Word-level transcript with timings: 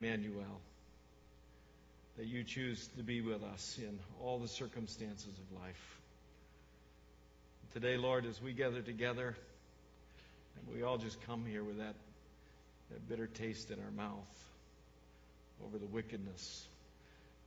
Emmanuel, 0.00 0.60
that 2.18 2.26
you 2.26 2.44
choose 2.44 2.86
to 2.96 3.02
be 3.02 3.20
with 3.20 3.42
us 3.42 3.78
in 3.78 3.98
all 4.22 4.38
the 4.38 4.48
circumstances 4.48 5.26
of 5.26 5.60
life. 5.62 5.98
Today, 7.72 7.96
Lord, 7.96 8.26
as 8.26 8.40
we 8.40 8.52
gather 8.52 8.82
together, 8.82 9.34
and 10.56 10.74
we 10.74 10.82
all 10.82 10.98
just 10.98 11.20
come 11.26 11.44
here 11.46 11.64
with 11.64 11.78
that, 11.78 11.94
that 12.90 13.08
bitter 13.08 13.26
taste 13.26 13.70
in 13.70 13.78
our 13.78 13.90
mouth 13.90 14.44
over 15.64 15.78
the 15.78 15.86
wickedness 15.86 16.66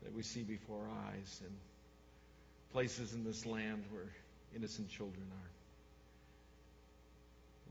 that 0.04 0.16
we 0.16 0.24
see 0.24 0.42
before 0.42 0.80
our 0.80 1.14
eyes 1.14 1.42
and 1.44 1.54
places 2.74 3.14
in 3.14 3.24
this 3.24 3.46
land 3.46 3.84
where 3.92 4.08
innocent 4.56 4.90
children 4.90 5.26
are. 5.32 5.50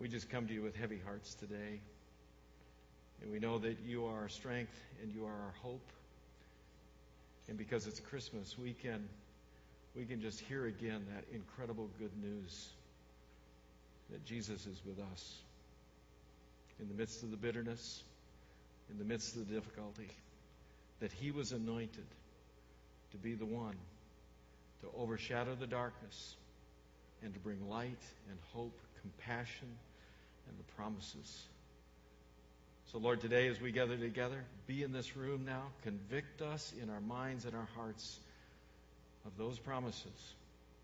We 0.00 0.08
just 0.08 0.30
come 0.30 0.46
to 0.46 0.54
you 0.54 0.62
with 0.62 0.76
heavy 0.76 1.00
hearts 1.04 1.34
today. 1.34 1.80
And 3.22 3.32
we 3.32 3.38
know 3.38 3.58
that 3.58 3.78
you 3.86 4.06
are 4.06 4.22
our 4.22 4.28
strength 4.28 4.74
and 5.02 5.12
you 5.12 5.24
are 5.24 5.32
our 5.32 5.54
hope. 5.62 5.86
And 7.48 7.56
because 7.56 7.86
it's 7.86 8.00
Christmas, 8.00 8.56
we 8.58 8.72
can 8.72 9.08
we 9.96 10.04
can 10.04 10.20
just 10.20 10.38
hear 10.40 10.66
again 10.66 11.04
that 11.14 11.24
incredible 11.34 11.88
good 11.98 12.12
news 12.22 12.68
that 14.10 14.24
Jesus 14.24 14.66
is 14.66 14.80
with 14.86 14.98
us 15.12 15.34
in 16.80 16.88
the 16.88 16.94
midst 16.94 17.22
of 17.22 17.30
the 17.30 17.36
bitterness, 17.36 18.02
in 18.90 18.98
the 18.98 19.04
midst 19.04 19.34
of 19.36 19.48
the 19.48 19.54
difficulty, 19.54 20.08
that 21.00 21.10
he 21.10 21.30
was 21.30 21.52
anointed 21.52 22.06
to 23.10 23.16
be 23.16 23.34
the 23.34 23.46
one 23.46 23.74
to 24.82 24.88
overshadow 24.96 25.54
the 25.54 25.66
darkness 25.66 26.36
and 27.22 27.34
to 27.34 27.40
bring 27.40 27.68
light 27.68 28.02
and 28.28 28.38
hope, 28.52 28.78
compassion, 29.02 29.68
and 30.48 30.58
the 30.58 30.72
promises 30.74 31.42
so, 32.90 32.96
Lord, 32.96 33.20
today 33.20 33.48
as 33.48 33.60
we 33.60 33.70
gather 33.70 33.98
together, 33.98 34.42
be 34.66 34.82
in 34.82 34.92
this 34.92 35.14
room 35.14 35.44
now. 35.44 35.64
Convict 35.82 36.40
us 36.40 36.72
in 36.82 36.88
our 36.88 37.02
minds 37.02 37.44
and 37.44 37.54
our 37.54 37.68
hearts 37.76 38.18
of 39.26 39.36
those 39.36 39.58
promises 39.58 40.34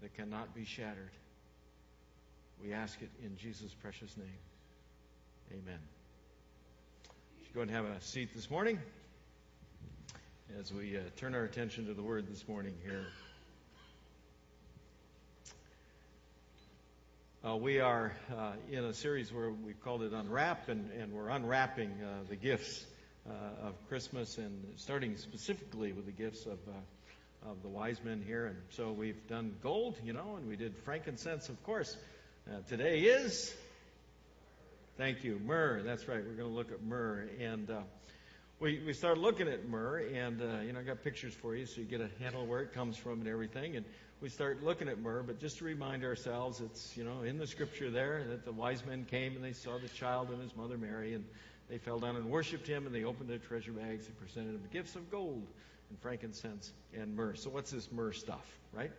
that 0.02 0.14
cannot 0.14 0.54
be 0.54 0.66
shattered. 0.66 1.12
We 2.62 2.74
ask 2.74 3.00
it 3.00 3.08
in 3.24 3.38
Jesus' 3.38 3.72
precious 3.72 4.14
name. 4.18 4.26
Amen. 5.52 5.78
Should 7.46 7.54
go 7.54 7.62
and 7.62 7.70
have 7.70 7.86
a 7.86 7.98
seat 8.02 8.34
this 8.34 8.50
morning 8.50 8.78
as 10.60 10.74
we 10.74 10.98
uh, 10.98 11.00
turn 11.16 11.34
our 11.34 11.44
attention 11.44 11.86
to 11.86 11.94
the 11.94 12.02
Word 12.02 12.26
this 12.28 12.46
morning 12.46 12.74
here. 12.84 13.06
Uh, 17.46 17.56
we 17.56 17.78
are 17.78 18.10
uh, 18.34 18.52
in 18.70 18.84
a 18.84 18.94
series 18.94 19.30
where 19.30 19.50
we've 19.50 19.78
called 19.84 20.02
it 20.02 20.14
Unwrap, 20.14 20.70
and, 20.70 20.90
and 20.92 21.12
we're 21.12 21.28
unwrapping 21.28 21.90
uh, 22.02 22.26
the 22.30 22.36
gifts 22.36 22.86
uh, 23.28 23.66
of 23.66 23.74
Christmas 23.86 24.38
and 24.38 24.64
starting 24.76 25.18
specifically 25.18 25.92
with 25.92 26.06
the 26.06 26.12
gifts 26.12 26.46
of, 26.46 26.58
uh, 26.66 27.50
of 27.50 27.60
the 27.60 27.68
wise 27.68 27.98
men 28.02 28.24
here. 28.26 28.46
And 28.46 28.56
so 28.70 28.92
we've 28.92 29.28
done 29.28 29.56
gold, 29.62 29.96
you 30.02 30.14
know, 30.14 30.36
and 30.38 30.48
we 30.48 30.56
did 30.56 30.74
frankincense, 30.86 31.50
of 31.50 31.62
course. 31.64 31.94
Uh, 32.50 32.60
today 32.66 33.00
is, 33.00 33.54
thank 34.96 35.22
you, 35.22 35.38
myrrh. 35.44 35.82
That's 35.82 36.08
right, 36.08 36.24
we're 36.24 36.36
going 36.36 36.48
to 36.48 36.56
look 36.56 36.72
at 36.72 36.82
myrrh. 36.82 37.28
And 37.38 37.70
we, 38.60 38.80
we 38.86 38.92
started 38.92 39.20
looking 39.20 39.48
at 39.48 39.68
myrrh, 39.68 39.98
and, 40.14 40.40
uh, 40.40 40.60
you 40.64 40.72
know, 40.72 40.80
I 40.80 40.82
got 40.82 41.02
pictures 41.02 41.34
for 41.34 41.56
you 41.56 41.66
so 41.66 41.80
you 41.80 41.86
get 41.86 42.00
a 42.00 42.08
handle 42.22 42.46
where 42.46 42.60
it 42.60 42.72
comes 42.72 42.96
from 42.96 43.20
and 43.20 43.28
everything. 43.28 43.76
And 43.76 43.84
we 44.20 44.28
start 44.28 44.62
looking 44.62 44.88
at 44.88 45.00
myrrh, 45.00 45.22
but 45.22 45.40
just 45.40 45.58
to 45.58 45.64
remind 45.64 46.04
ourselves, 46.04 46.60
it's, 46.60 46.96
you 46.96 47.04
know, 47.04 47.22
in 47.22 47.36
the 47.36 47.46
scripture 47.46 47.90
there 47.90 48.24
that 48.30 48.44
the 48.44 48.52
wise 48.52 48.84
men 48.86 49.04
came 49.10 49.34
and 49.34 49.44
they 49.44 49.52
saw 49.52 49.78
the 49.78 49.88
child 49.88 50.30
and 50.30 50.40
his 50.40 50.54
mother 50.56 50.78
Mary, 50.78 51.14
and 51.14 51.24
they 51.68 51.78
fell 51.78 51.98
down 51.98 52.16
and 52.16 52.26
worshiped 52.26 52.66
him, 52.66 52.86
and 52.86 52.94
they 52.94 53.04
opened 53.04 53.28
their 53.28 53.38
treasure 53.38 53.72
bags 53.72 54.06
and 54.06 54.18
presented 54.18 54.54
him 54.54 54.62
gifts 54.72 54.94
of 54.94 55.10
gold 55.10 55.46
and 55.90 55.98
frankincense 55.98 56.72
and 56.94 57.14
myrrh. 57.16 57.34
So, 57.34 57.50
what's 57.50 57.70
this 57.70 57.90
myrrh 57.90 58.12
stuff, 58.12 58.46
right? 58.72 58.92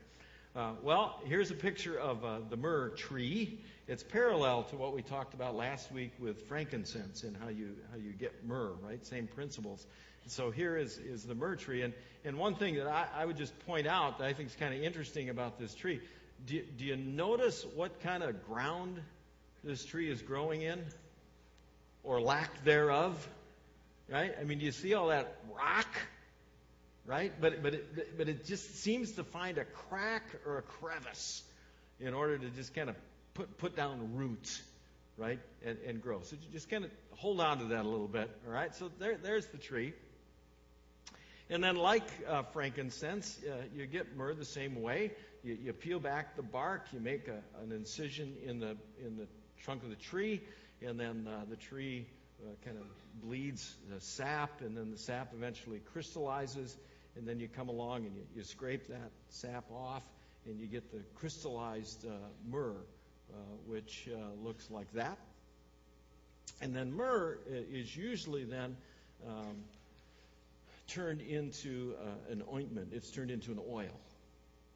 Uh, 0.56 0.72
well, 0.84 1.20
here's 1.26 1.52
a 1.52 1.56
picture 1.56 2.00
of 2.00 2.24
uh, 2.24 2.38
the 2.50 2.56
myrrh 2.56 2.88
tree. 2.88 3.60
It's 3.90 4.04
parallel 4.04 4.64
to 4.64 4.78
what 4.78 4.96
we 4.96 5.02
talked 5.02 5.34
about 5.34 5.54
last 5.54 5.92
week 5.92 6.14
with 6.18 6.48
frankincense 6.48 7.24
and 7.24 7.36
how 7.36 7.50
you 7.50 7.76
how 7.92 7.98
you 7.98 8.14
get 8.14 8.46
myrrh, 8.46 8.72
right? 8.82 9.06
Same 9.06 9.28
principles. 9.28 9.86
So 10.28 10.52
here 10.52 10.78
is, 10.78 10.98
is 10.98 11.24
the 11.24 11.36
myrrh 11.36 11.58
tree. 11.58 11.82
And, 11.82 11.94
and 12.24 12.38
one 12.38 12.56
thing 12.56 12.76
that 12.76 12.88
I, 12.88 13.06
I 13.14 13.26
would 13.26 13.36
just 13.36 13.54
point 13.66 13.86
out 13.86 14.20
that 14.20 14.28
I 14.28 14.32
think 14.34 14.48
is 14.48 14.56
kind 14.56 14.74
of 14.74 14.82
interesting 14.82 15.30
about 15.30 15.60
this 15.60 15.76
tree 15.76 16.00
do, 16.46 16.62
do 16.78 16.86
you 16.86 16.96
notice 16.96 17.66
what 17.76 18.00
kind 18.02 18.24
of 18.24 18.46
ground 18.46 19.02
this 19.64 19.84
tree 19.84 20.10
is 20.10 20.22
growing 20.22 20.62
in? 20.62 20.82
Or 22.04 22.22
lack 22.22 22.64
thereof? 22.64 23.28
Right? 24.10 24.34
I 24.40 24.44
mean, 24.46 24.60
do 24.60 24.66
you 24.66 24.72
see 24.72 24.94
all 24.94 25.08
that 25.08 25.38
rock? 25.54 25.88
Right? 27.06 27.32
But, 27.40 27.62
but, 27.62 27.76
it, 27.76 28.18
but 28.18 28.30
it 28.30 28.46
just 28.46 28.82
seems 28.82 29.12
to 29.14 29.24
find 29.24 29.58
a 29.58 29.66
crack 29.66 30.24
or 30.46 30.58
a 30.58 30.62
crevice 30.64 31.44
in 32.00 32.14
order 32.14 32.38
to 32.38 32.50
just 32.50 32.74
kind 32.74 32.90
of 32.90 32.96
put, 33.36 33.58
put 33.58 33.76
down 33.76 34.16
roots 34.16 34.62
right, 35.18 35.40
and, 35.64 35.78
and 35.88 36.02
grow. 36.02 36.22
So 36.24 36.36
just 36.52 36.70
kind 36.70 36.86
of 36.86 36.92
hold 37.12 37.40
on 37.40 37.60
to 37.60 37.66
that 37.66 37.86
a 37.86 37.88
little 37.88 38.08
bit, 38.08 38.30
all 38.46 38.54
right? 38.54 38.74
So 38.76 38.92
there, 39.00 39.18
there's 39.18 39.48
the 39.48 39.58
tree. 39.58 39.94
And 41.50 41.64
then, 41.64 41.76
like 41.76 42.08
uh, 42.28 42.42
frankincense, 42.54 43.40
uh, 43.48 43.64
you 43.76 43.86
get 43.86 44.18
myrrh 44.18 44.34
the 44.34 44.46
same 44.46 44.82
way. 44.82 45.12
You, 45.44 45.58
you 45.64 45.74
peel 45.74 46.00
back 46.00 46.36
the 46.36 46.42
bark, 46.42 46.88
you 46.92 47.00
make 47.00 47.28
a, 47.28 47.44
an 47.62 47.72
incision 47.72 48.34
in 48.44 48.60
the 48.60 48.76
in 49.06 49.16
the 49.18 49.28
trunk 49.62 49.84
of 49.84 49.90
the 49.90 49.96
tree, 49.96 50.42
and 50.82 51.00
then 51.00 51.28
uh, 51.30 51.46
the 51.48 51.56
tree 51.56 52.08
uh, 52.42 52.50
kind 52.66 52.78
of 52.78 52.86
bleeds 53.22 53.76
the 53.94 54.02
sap, 54.02 54.62
and 54.62 54.76
then 54.76 54.90
the 54.90 54.98
sap 54.98 55.34
eventually 55.38 55.82
crystallizes, 55.94 56.76
and 57.18 57.28
then 57.28 57.40
you 57.40 57.48
come 57.48 57.70
along 57.70 58.06
and 58.06 58.16
you, 58.16 58.24
you 58.36 58.44
scrape 58.44 58.88
that 58.88 59.12
sap 59.30 59.66
off, 59.72 60.04
and 60.46 60.60
you 60.60 60.68
get 60.68 60.92
the 60.92 61.00
crystallized 61.16 62.06
uh, 62.06 62.12
myrrh, 62.50 62.76
uh, 63.32 63.38
which 63.68 64.08
looks 64.44 64.70
like 64.70 64.92
that. 64.94 65.18
And 66.62 66.76
then 66.76 66.94
myrrh 66.94 67.38
is 67.48 67.96
usually 67.96 68.44
then 68.44 68.78
um, 69.28 69.56
turned 70.88 71.22
into 71.22 71.96
uh, 72.02 72.32
an 72.32 72.44
ointment. 72.52 72.90
It's 72.92 73.10
turned 73.12 73.32
into 73.32 73.52
an 73.52 73.60
oil, 73.70 74.00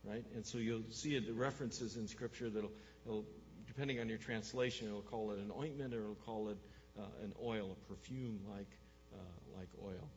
right? 0.03 0.25
And 0.35 0.45
so 0.45 0.57
you'll 0.57 0.83
see 0.89 1.17
the 1.19 1.33
references 1.33 1.97
in 1.97 2.07
Scripture 2.07 2.49
that'll, 2.49 2.71
will 3.05 3.25
depending 3.67 3.99
on 3.99 4.09
your 4.09 4.17
translation, 4.17 4.87
it'll 4.87 5.01
call 5.01 5.31
it 5.31 5.39
an 5.39 5.51
ointment 5.57 5.93
or 5.93 6.01
it'll 6.01 6.15
call 6.25 6.49
it 6.49 6.57
uh, 6.97 7.03
an 7.23 7.33
oil, 7.43 7.71
a 7.71 7.89
perfume 7.93 8.39
like 8.49 8.67
uh, 9.13 9.57
like 9.57 9.69
oil. 9.83 10.09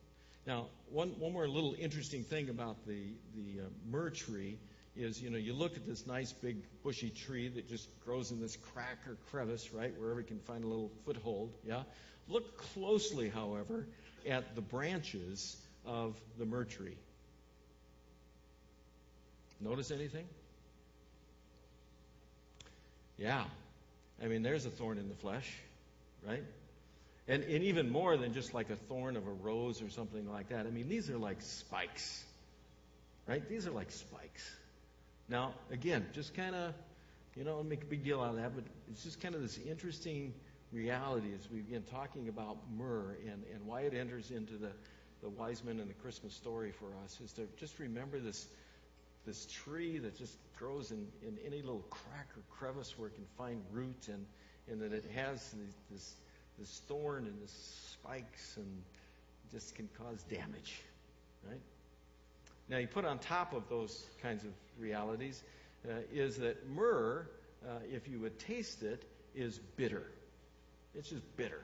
Now, 0.45 0.67
one 0.91 1.09
one 1.19 1.33
more 1.33 1.47
little 1.47 1.75
interesting 1.79 2.23
thing 2.23 2.49
about 2.49 2.85
the 2.85 3.01
the 3.35 3.61
uh, 3.61 3.69
myrrh 3.89 4.09
tree 4.09 4.57
is, 4.95 5.21
you 5.21 5.29
know, 5.29 5.37
you 5.37 5.53
look 5.53 5.75
at 5.75 5.87
this 5.87 6.05
nice 6.05 6.31
big 6.33 6.57
bushy 6.83 7.09
tree 7.09 7.47
that 7.47 7.67
just 7.67 7.87
grows 8.05 8.31
in 8.31 8.39
this 8.39 8.55
crack 8.73 8.99
or 9.07 9.17
crevice, 9.31 9.71
right, 9.73 9.93
wherever 9.99 10.19
you 10.19 10.27
can 10.27 10.39
find 10.39 10.63
a 10.63 10.67
little 10.67 10.91
foothold. 11.05 11.51
Yeah. 11.65 11.83
Look 12.27 12.57
closely, 12.73 13.29
however, 13.29 13.87
at 14.29 14.55
the 14.55 14.61
branches 14.61 15.57
of 15.85 16.15
the 16.37 16.45
myrrh 16.45 16.65
tree. 16.65 16.95
Notice 19.59 19.91
anything? 19.91 20.25
Yeah. 23.17 23.43
I 24.23 24.27
mean, 24.27 24.43
there's 24.43 24.65
a 24.65 24.69
thorn 24.69 24.97
in 24.97 25.09
the 25.09 25.15
flesh, 25.15 25.51
right? 26.27 26.43
And, 27.27 27.43
and 27.43 27.63
even 27.63 27.89
more 27.89 28.17
than 28.17 28.33
just 28.33 28.53
like 28.53 28.69
a 28.69 28.75
thorn 28.75 29.15
of 29.15 29.25
a 29.27 29.31
rose 29.31 29.81
or 29.81 29.89
something 29.89 30.29
like 30.29 30.49
that. 30.49 30.65
I 30.65 30.69
mean, 30.69 30.89
these 30.89 31.09
are 31.09 31.17
like 31.17 31.41
spikes, 31.41 32.23
right? 33.27 33.47
These 33.47 33.65
are 33.65 33.71
like 33.71 33.91
spikes. 33.91 34.43
Now, 35.29 35.53
again, 35.71 36.05
just 36.13 36.33
kind 36.33 36.53
of, 36.53 36.73
you 37.35 37.45
know, 37.45 37.63
make 37.63 37.83
a 37.83 37.85
big 37.85 38.03
deal 38.03 38.19
out 38.19 38.31
of 38.31 38.35
that, 38.35 38.53
but 38.53 38.65
it's 38.91 39.03
just 39.03 39.21
kind 39.21 39.35
of 39.35 39.41
this 39.41 39.57
interesting 39.57 40.33
reality 40.73 41.29
as 41.33 41.49
we 41.49 41.59
begin 41.59 41.83
talking 41.83 42.27
about 42.27 42.57
myrrh 42.75 43.15
and, 43.25 43.43
and 43.53 43.65
why 43.65 43.81
it 43.81 43.93
enters 43.93 44.31
into 44.31 44.55
the, 44.57 44.71
the 45.21 45.29
wise 45.29 45.63
men 45.63 45.79
in 45.79 45.87
the 45.87 45.93
Christmas 45.93 46.33
story 46.33 46.71
for 46.71 46.87
us 47.05 47.21
is 47.23 47.31
to 47.33 47.47
just 47.57 47.79
remember 47.79 48.19
this 48.19 48.47
this 49.25 49.45
tree 49.45 49.99
that 49.99 50.17
just 50.17 50.35
grows 50.57 50.91
in, 50.91 51.07
in 51.25 51.37
any 51.45 51.61
little 51.61 51.85
crack 51.89 52.27
or 52.35 52.43
crevice 52.57 52.97
where 52.97 53.07
it 53.07 53.15
can 53.15 53.25
find 53.37 53.61
root 53.71 54.07
and, 54.07 54.25
and 54.69 54.81
that 54.81 54.93
it 54.93 55.05
has 55.15 55.55
this, 55.91 56.15
this 56.59 56.81
thorn 56.87 57.25
and 57.25 57.41
the 57.41 57.47
spikes 57.47 58.57
and 58.57 58.81
just 59.51 59.75
can 59.75 59.89
cause 59.97 60.23
damage. 60.23 60.81
Right? 61.47 61.59
Now, 62.69 62.77
you 62.77 62.87
put 62.87 63.05
on 63.05 63.19
top 63.19 63.53
of 63.53 63.67
those 63.69 64.05
kinds 64.21 64.43
of 64.43 64.51
realities 64.79 65.43
uh, 65.87 65.93
is 66.13 66.37
that 66.37 66.67
myrrh, 66.69 67.27
uh, 67.65 67.71
if 67.91 68.07
you 68.07 68.19
would 68.19 68.39
taste 68.39 68.83
it, 68.83 69.03
is 69.35 69.59
bitter. 69.75 70.05
It's 70.95 71.09
just 71.09 71.23
bitter, 71.35 71.61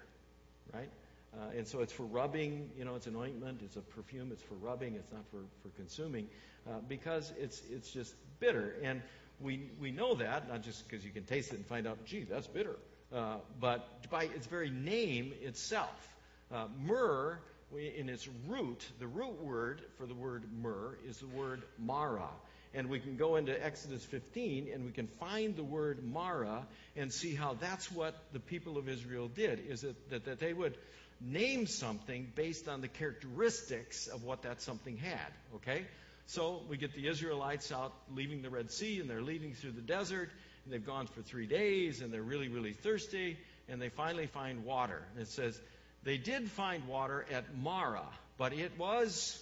right? 0.73 0.89
Uh, 1.33 1.57
and 1.57 1.67
so 1.67 1.81
it's 1.81 1.93
for 1.93 2.03
rubbing, 2.03 2.69
you 2.77 2.83
know, 2.83 2.95
it's 2.95 3.07
an 3.07 3.15
ointment, 3.15 3.61
it's 3.63 3.75
a 3.75 3.81
perfume, 3.81 4.31
it's 4.31 4.41
for 4.41 4.55
rubbing, 4.55 4.95
it's 4.95 5.11
not 5.11 5.21
for, 5.29 5.41
for 5.61 5.69
consuming, 5.75 6.27
uh, 6.67 6.79
because 6.87 7.31
it's, 7.39 7.61
it's 7.71 7.91
just 7.91 8.15
bitter. 8.39 8.75
And 8.83 9.01
we, 9.39 9.69
we 9.79 9.91
know 9.91 10.15
that, 10.15 10.49
not 10.49 10.63
just 10.63 10.87
because 10.87 11.05
you 11.05 11.11
can 11.11 11.23
taste 11.23 11.53
it 11.53 11.57
and 11.57 11.65
find 11.65 11.87
out, 11.87 12.03
gee, 12.05 12.23
that's 12.23 12.47
bitter, 12.47 12.75
uh, 13.13 13.37
but 13.59 14.09
by 14.09 14.23
its 14.23 14.47
very 14.47 14.69
name 14.69 15.33
itself. 15.41 16.07
Uh, 16.51 16.65
myrrh 16.79 17.39
in 17.71 18.09
its 18.09 18.27
root, 18.47 18.83
the 18.99 19.07
root 19.07 19.41
word 19.43 19.81
for 19.97 20.05
the 20.05 20.13
word 20.13 20.43
myrrh 20.61 20.97
is 21.07 21.17
the 21.17 21.27
word 21.27 21.61
mara. 21.77 22.29
And 22.73 22.89
we 22.89 22.99
can 22.99 23.15
go 23.15 23.35
into 23.35 23.65
Exodus 23.65 24.03
15 24.05 24.69
and 24.73 24.85
we 24.85 24.91
can 24.91 25.07
find 25.07 25.55
the 25.55 25.63
word 25.63 26.03
mara 26.03 26.65
and 26.95 27.11
see 27.11 27.33
how 27.33 27.55
that's 27.59 27.91
what 27.91 28.15
the 28.31 28.39
people 28.39 28.77
of 28.77 28.87
Israel 28.87 29.27
did, 29.27 29.59
is 29.67 29.83
it 29.83 30.09
that, 30.09 30.25
that 30.25 30.39
they 30.39 30.53
would 30.53 30.77
name 31.21 31.67
something 31.67 32.31
based 32.35 32.67
on 32.67 32.81
the 32.81 32.87
characteristics 32.87 34.07
of 34.07 34.23
what 34.23 34.43
that 34.43 34.61
something 34.61 34.97
had. 34.97 35.31
Okay? 35.55 35.85
So 36.27 36.61
we 36.69 36.77
get 36.77 36.93
the 36.93 37.07
Israelites 37.07 37.71
out 37.71 37.93
leaving 38.15 38.43
the 38.43 38.51
Red 38.51 38.71
Sea 38.71 38.99
and 38.99 39.09
they're 39.09 39.21
leaving 39.21 39.53
through 39.55 39.71
the 39.71 39.81
desert 39.81 40.29
and 40.63 40.73
they've 40.73 40.85
gone 40.85 41.07
for 41.07 41.21
three 41.21 41.45
days 41.45 42.01
and 42.01 42.13
they're 42.13 42.21
really, 42.21 42.47
really 42.47 42.73
thirsty 42.73 43.37
and 43.67 43.81
they 43.81 43.89
finally 43.89 44.27
find 44.27 44.65
water. 44.65 45.01
And 45.13 45.21
it 45.21 45.27
says, 45.27 45.59
they 46.03 46.17
did 46.17 46.49
find 46.49 46.87
water 46.87 47.25
at 47.31 47.55
Mara, 47.57 48.05
but 48.37 48.53
it 48.53 48.71
was 48.77 49.41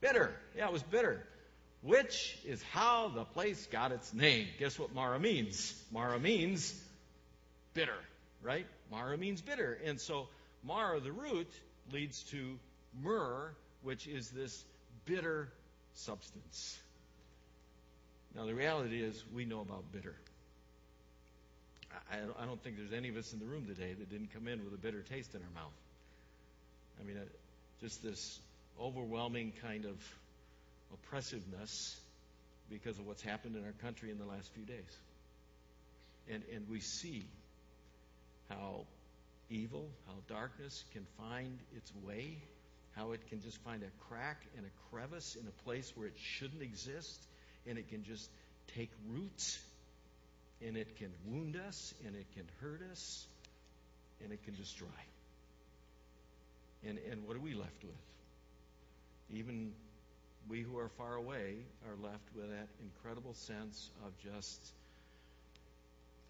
bitter. 0.00 0.32
Yeah, 0.56 0.66
it 0.66 0.72
was 0.72 0.82
bitter. 0.82 1.24
Which 1.82 2.36
is 2.44 2.62
how 2.72 3.08
the 3.08 3.24
place 3.24 3.66
got 3.66 3.92
its 3.92 4.12
name. 4.12 4.48
Guess 4.58 4.78
what 4.78 4.94
Mara 4.94 5.20
means? 5.20 5.74
Mara 5.92 6.18
means 6.18 6.74
bitter, 7.72 7.98
right? 8.42 8.66
Mara 8.90 9.16
means 9.16 9.40
bitter. 9.40 9.78
And 9.84 10.00
so 10.00 10.28
Mara, 10.64 10.98
the 11.00 11.12
root, 11.12 11.48
leads 11.92 12.24
to 12.24 12.58
myrrh, 13.00 13.52
which 13.82 14.06
is 14.06 14.30
this 14.30 14.64
bitter 15.04 15.48
substance. 15.94 16.78
Now, 18.38 18.46
the 18.46 18.54
reality 18.54 19.02
is, 19.02 19.24
we 19.34 19.44
know 19.44 19.62
about 19.62 19.90
bitter. 19.90 20.14
I, 22.12 22.44
don't 22.46 22.62
think 22.62 22.76
there's 22.76 22.92
any 22.92 23.08
of 23.08 23.16
us 23.16 23.32
in 23.32 23.40
the 23.40 23.44
room 23.44 23.66
today 23.66 23.94
that 23.94 24.10
didn't 24.10 24.32
come 24.32 24.46
in 24.46 24.64
with 24.64 24.72
a 24.72 24.76
bitter 24.76 25.02
taste 25.02 25.34
in 25.34 25.40
our 25.42 25.60
mouth. 25.60 25.72
I 27.00 27.04
mean, 27.04 27.16
uh, 27.16 27.24
just 27.80 28.00
this 28.00 28.38
overwhelming 28.80 29.54
kind 29.60 29.86
of 29.86 29.96
oppressiveness 30.94 31.98
because 32.70 32.96
of 33.00 33.08
what's 33.08 33.22
happened 33.22 33.56
in 33.56 33.64
our 33.64 33.74
country 33.82 34.12
in 34.12 34.18
the 34.18 34.24
last 34.24 34.52
few 34.54 34.64
days. 34.64 34.96
And, 36.30 36.44
and 36.54 36.68
we 36.68 36.78
see 36.78 37.24
how 38.50 38.86
evil, 39.50 39.88
how 40.06 40.14
darkness 40.32 40.84
can 40.92 41.04
find 41.18 41.58
its 41.76 41.90
way, 42.06 42.38
how 42.94 43.10
it 43.10 43.28
can 43.30 43.42
just 43.42 43.56
find 43.64 43.82
a 43.82 44.04
crack 44.08 44.42
and 44.56 44.64
a 44.64 44.94
crevice 44.94 45.34
in 45.34 45.48
a 45.48 45.64
place 45.64 45.92
where 45.96 46.06
it 46.06 46.16
shouldn't 46.16 46.62
exist, 46.62 47.20
and 47.68 47.78
it 47.78 47.88
can 47.88 48.04
just 48.04 48.30
take 48.74 48.90
roots 49.08 49.58
and 50.66 50.76
it 50.76 50.96
can 50.96 51.10
wound 51.26 51.56
us, 51.68 51.94
and 52.04 52.16
it 52.16 52.26
can 52.34 52.44
hurt 52.60 52.80
us, 52.90 53.26
and 54.22 54.32
it 54.32 54.42
can 54.42 54.54
destroy. 54.56 54.86
And, 56.84 56.98
and 57.10 57.26
what 57.26 57.36
are 57.36 57.40
we 57.40 57.54
left 57.54 57.84
with? 57.84 59.38
Even 59.38 59.72
we 60.48 60.62
who 60.62 60.78
are 60.78 60.88
far 60.88 61.14
away 61.14 61.58
are 61.86 61.96
left 62.02 62.24
with 62.34 62.50
that 62.50 62.68
incredible 62.82 63.34
sense 63.34 63.90
of 64.04 64.12
just 64.18 64.72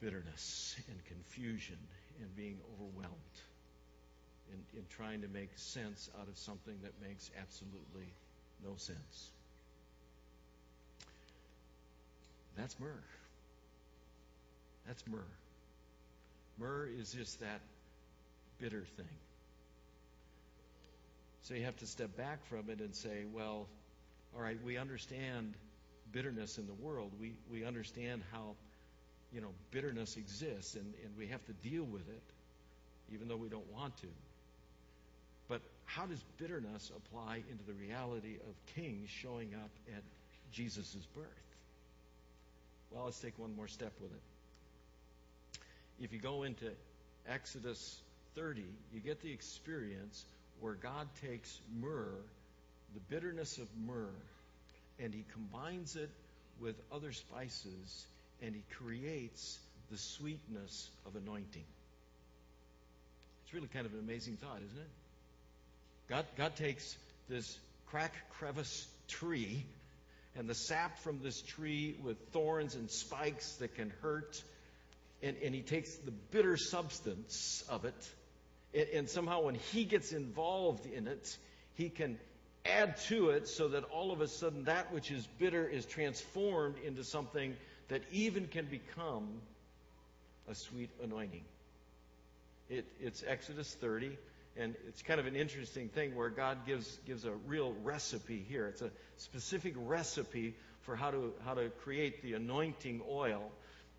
bitterness 0.01 0.77
and 0.89 1.05
confusion 1.07 1.79
and 2.21 2.37
being 2.37 2.59
overwhelmed 2.75 3.15
in, 4.53 4.79
in 4.79 4.85
trying 4.91 5.23
to 5.23 5.29
make 5.29 5.51
sense 5.57 6.11
out 6.21 6.29
of 6.29 6.37
something 6.37 6.75
that 6.83 6.93
makes 7.01 7.31
absolutely 7.41 8.13
no 8.65 8.75
sense. 8.77 9.31
That's 12.59 12.79
myrrh. 12.81 13.05
That's 14.87 15.07
myrrh. 15.07 15.21
Myrrh 16.59 16.89
is 16.99 17.13
just 17.13 17.39
that 17.41 17.61
bitter 18.59 18.85
thing. 18.97 19.07
So 21.43 21.55
you 21.55 21.65
have 21.65 21.77
to 21.77 21.87
step 21.87 22.17
back 22.17 22.45
from 22.47 22.69
it 22.69 22.81
and 22.81 22.95
say, 22.95 23.25
well, 23.33 23.69
all 24.37 24.43
right, 24.43 24.59
we 24.65 24.77
understand 24.77 25.55
bitterness 26.13 26.59
in 26.59 26.67
the 26.67 26.75
world. 26.75 27.13
We, 27.21 27.33
we 27.51 27.65
understand 27.65 28.23
how, 28.33 28.57
you 29.33 29.41
know, 29.41 29.51
bitterness 29.71 30.17
exists, 30.17 30.75
and, 30.75 30.93
and 31.05 31.17
we 31.17 31.29
have 31.29 31.45
to 31.47 31.53
deal 31.69 31.85
with 31.85 32.09
it, 32.09 32.23
even 33.15 33.29
though 33.29 33.37
we 33.37 33.49
don't 33.49 33.73
want 33.73 33.97
to. 33.99 34.09
But 35.49 35.63
how 35.87 36.07
does 36.07 36.23
bitterness 36.39 36.91
apply 36.95 37.43
into 37.51 37.65
the 37.67 37.73
reality 37.75 38.35
of 38.35 38.75
kings 38.75 39.09
showing 39.09 39.55
up 39.55 39.71
at 39.97 40.03
Jesus' 40.53 40.97
birth? 41.15 41.48
Well, 42.91 43.05
let's 43.05 43.19
take 43.21 43.39
one 43.39 43.55
more 43.57 43.69
step 43.69 43.93
with 44.01 44.11
it 44.11 44.21
if 46.01 46.13
you 46.13 46.19
go 46.19 46.45
into 46.45 46.71
Exodus 47.29 48.01
30, 48.37 48.63
you 48.93 49.01
get 49.01 49.21
the 49.21 49.33
experience 49.33 50.25
where 50.61 50.75
God 50.75 51.09
takes 51.23 51.59
myrrh, 51.81 52.15
the 52.95 53.01
bitterness 53.11 53.59
of 53.59 53.67
myrrh, 53.87 54.15
and 55.01 55.13
he 55.13 55.25
combines 55.33 55.97
it 55.97 56.11
with 56.61 56.77
other 56.93 57.13
spices, 57.13 58.07
and 58.43 58.55
he 58.55 58.63
creates 58.77 59.59
the 59.91 59.99
sweetness 59.99 60.89
of 61.07 61.17
anointing. 61.17 61.65
It's 63.45 63.55
really 63.55 63.69
kind 63.69 63.87
of 63.87 63.93
an 63.93 64.01
amazing 64.01 64.37
thought, 64.37 64.59
isn't 64.65 64.79
it? 64.79 64.91
God, 66.09 66.27
God 66.37 66.57
takes 66.57 66.97
this 67.29 67.59
crack 67.87 68.13
crevice 68.39 68.87
tree 69.09 69.65
and 70.39 70.49
the 70.49 70.55
sap 70.55 70.99
from 71.01 71.21
this 71.21 71.43
tree 71.43 71.99
with 72.03 72.17
thorns 72.33 72.75
and 72.75 72.91
spikes 72.91 73.57
that 73.57 73.75
can 73.75 73.93
hurt 74.03 74.43
and, 75.23 75.37
and 75.45 75.55
he 75.55 75.63
takes 75.63 75.97
the 75.97 76.13
bitter 76.13 76.57
substance 76.57 77.65
of 77.69 77.85
it, 77.85 78.11
and, 78.73 78.89
and 78.95 79.09
somehow 79.09 79.43
when 79.43 79.57
he 79.57 79.85
gets 79.85 80.13
involved 80.13 80.87
in 80.87 81.09
it, 81.09 81.37
he 81.75 81.89
can 81.89 82.19
add 82.65 82.97
to 83.09 83.31
it 83.31 83.49
so 83.49 83.69
that 83.69 83.85
all 83.85 84.13
of 84.13 84.21
a 84.21 84.29
sudden 84.29 84.65
that 84.65 84.93
which 84.93 85.11
is 85.11 85.27
bitter 85.39 85.67
is 85.67 85.87
transformed 85.87 86.77
into 86.85 87.03
something 87.03 87.57
that 87.89 88.03
even 88.13 88.47
can 88.47 88.67
become 88.67 89.41
a 90.49 90.55
sweet 90.55 90.91
anointing. 91.03 91.45
It, 92.69 92.85
it's 93.01 93.25
Exodus 93.27 93.75
30, 93.75 94.17
and 94.59 94.75
it's 94.89 95.03
kind 95.03 95.21
of 95.21 95.27
an 95.27 95.37
interesting 95.37 95.89
thing 95.89 96.15
where 96.15 96.31
God 96.31 96.67
gives, 96.67 96.99
gives 97.07 97.25
a 97.25 97.33
real 97.47 97.75
recipe 97.85 98.45
here. 98.49 98.67
It's 98.67 98.83
a 98.83 98.91
specific 99.17 99.75
recipe 99.77 100.55
for 100.83 100.97
how 100.97 101.11
to, 101.11 101.33
how 101.45 101.55
to 101.55 101.69
create 101.85 102.23
the 102.23 102.35
anointing 102.35 103.03
oil 103.09 103.51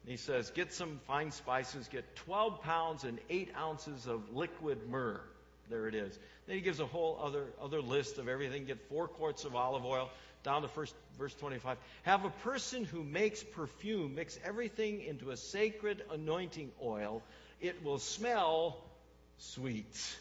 he 0.06 0.18
says, 0.18 0.50
Get 0.52 0.74
some 0.74 1.00
fine 1.08 1.32
spices, 1.32 1.88
get 1.88 2.16
12 2.16 2.62
pounds 2.62 3.04
and 3.04 3.20
8 3.30 3.50
ounces 3.58 4.08
of 4.08 4.36
liquid 4.36 4.90
myrrh. 4.90 5.22
There 5.70 5.88
it 5.88 5.94
is. 5.94 6.18
Then 6.48 6.56
he 6.56 6.62
gives 6.62 6.80
a 6.80 6.86
whole 6.86 7.20
other, 7.22 7.46
other 7.62 7.80
list 7.80 8.18
of 8.18 8.28
everything. 8.28 8.66
Get 8.66 8.90
four 8.90 9.08
quarts 9.08 9.46
of 9.46 9.56
olive 9.56 9.86
oil. 9.86 10.10
Down 10.42 10.64
to 10.64 10.68
first, 10.68 10.96
verse 11.20 11.36
25. 11.36 11.78
Have 12.04 12.26
a 12.26 12.30
person 12.30 12.86
who 12.86 13.04
makes 13.04 13.44
perfume 13.44 14.16
mix 14.16 14.40
everything 14.44 15.02
into 15.02 15.30
a 15.30 15.38
sacred 15.38 16.02
anointing 16.12 16.72
oil. 16.82 17.22
It 17.62 17.84
will 17.84 18.00
smell 18.00 18.78
sweet. 19.38 20.18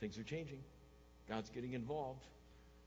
Things 0.00 0.18
are 0.18 0.22
changing. 0.22 0.58
God's 1.28 1.50
getting 1.50 1.72
involved. 1.72 2.22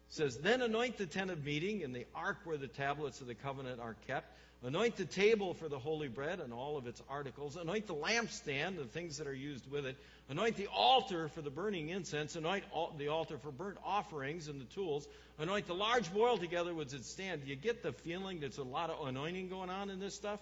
It 0.09 0.15
says, 0.15 0.37
Then 0.37 0.61
anoint 0.61 0.97
the 0.97 1.05
tent 1.05 1.31
of 1.31 1.43
meeting 1.43 1.83
and 1.83 1.93
the 1.93 2.05
ark 2.15 2.37
where 2.43 2.57
the 2.57 2.67
tablets 2.67 3.21
of 3.21 3.27
the 3.27 3.35
covenant 3.35 3.79
are 3.79 3.95
kept. 4.07 4.35
Anoint 4.61 4.97
the 4.97 5.05
table 5.05 5.53
for 5.53 5.69
the 5.69 5.79
holy 5.79 6.09
bread 6.09 6.41
and 6.41 6.51
all 6.51 6.75
of 6.75 6.85
its 6.85 7.01
articles. 7.09 7.55
Anoint 7.55 7.87
the 7.87 7.95
lampstand 7.95 8.77
and 8.77 8.91
things 8.91 9.17
that 9.17 9.25
are 9.25 9.33
used 9.33 9.69
with 9.71 9.85
it. 9.85 9.95
Anoint 10.27 10.57
the 10.57 10.67
altar 10.67 11.29
for 11.29 11.41
the 11.41 11.49
burning 11.49 11.89
incense. 11.89 12.35
Anoint 12.35 12.65
the 12.97 13.07
altar 13.07 13.37
for 13.37 13.51
burnt 13.51 13.77
offerings 13.85 14.49
and 14.49 14.59
the 14.59 14.65
tools. 14.65 15.07
Anoint 15.37 15.65
the 15.65 15.73
large 15.73 16.13
boil 16.13 16.37
together 16.37 16.73
with 16.73 16.93
its 16.93 17.09
stand. 17.09 17.43
Do 17.43 17.49
you 17.49 17.55
get 17.55 17.83
the 17.83 17.93
feeling 17.93 18.41
there's 18.41 18.57
a 18.57 18.63
lot 18.63 18.89
of 18.89 19.07
anointing 19.07 19.47
going 19.47 19.69
on 19.69 19.89
in 19.89 19.99
this 19.99 20.13
stuff? 20.13 20.41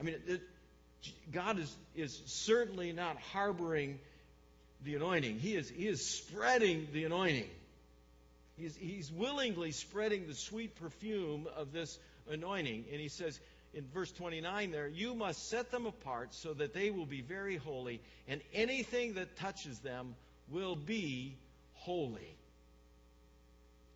I 0.00 0.02
mean, 0.02 0.16
it, 0.26 0.42
God 1.30 1.60
is, 1.60 1.76
is 1.94 2.20
certainly 2.26 2.92
not 2.92 3.18
harboring 3.18 4.00
the 4.84 4.94
anointing. 4.94 5.38
He 5.38 5.54
is, 5.54 5.68
he 5.68 5.86
is 5.86 6.04
spreading 6.04 6.88
the 6.92 7.04
anointing. 7.04 7.48
He's, 8.56 8.76
he's 8.76 9.12
willingly 9.12 9.70
spreading 9.72 10.26
the 10.26 10.34
sweet 10.34 10.76
perfume 10.76 11.46
of 11.56 11.72
this 11.72 11.98
anointing. 12.30 12.84
And 12.90 13.00
he 13.00 13.08
says 13.08 13.38
in 13.74 13.84
verse 13.94 14.10
29 14.12 14.70
there, 14.70 14.88
You 14.88 15.14
must 15.14 15.48
set 15.48 15.70
them 15.70 15.86
apart 15.86 16.34
so 16.34 16.54
that 16.54 16.74
they 16.74 16.90
will 16.90 17.06
be 17.06 17.20
very 17.20 17.56
holy, 17.56 18.00
and 18.26 18.40
anything 18.52 19.14
that 19.14 19.36
touches 19.36 19.78
them 19.80 20.14
will 20.50 20.76
be 20.76 21.36
holy. 21.74 22.36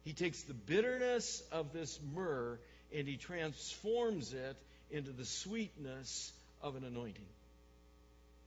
He 0.05 0.13
takes 0.13 0.43
the 0.43 0.55
bitterness 0.55 1.43
of 1.53 1.73
this 1.73 1.99
myrrh 2.15 2.59
and 2.95 3.09
he 3.09 3.17
transforms 3.17 4.33
it 4.33 4.57
into 4.91 5.11
the 5.13 5.25
sweetness 5.25 6.33
of 6.61 6.77
an 6.77 6.85
anointing. 6.85 7.27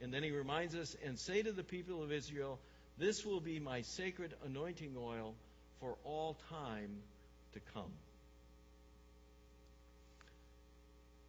And 0.02 0.14
then 0.14 0.24
he 0.24 0.32
reminds 0.32 0.76
us, 0.76 0.96
and 1.06 1.18
say 1.18 1.42
to 1.42 1.52
the 1.52 1.64
people 1.64 2.04
of 2.04 2.12
Israel, 2.12 2.60
This 2.98 3.26
will 3.26 3.40
be 3.40 3.60
my 3.60 3.82
sacred 3.82 4.34
anointing 4.46 4.96
oil 4.98 5.36
for 5.80 5.96
all 6.04 6.38
time 6.50 6.98
to 7.54 7.60
come. 7.74 7.92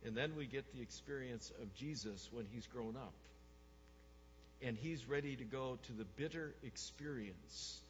And 0.05 0.17
then 0.17 0.37
we 0.37 0.47
get 0.47 0.73
the 0.75 0.83
experience 0.83 1.53
of 1.63 1.75
Jesus 1.75 2.29
when 2.33 2.47
he's 2.53 2.67
grown 2.67 2.97
up. 2.97 3.13
and 4.63 4.77
he's 4.77 5.07
ready 5.07 5.37
to 5.37 5.45
go 5.45 5.79
to 5.87 5.93
the 5.93 6.05
bitter 6.17 6.55
experience 6.63 7.81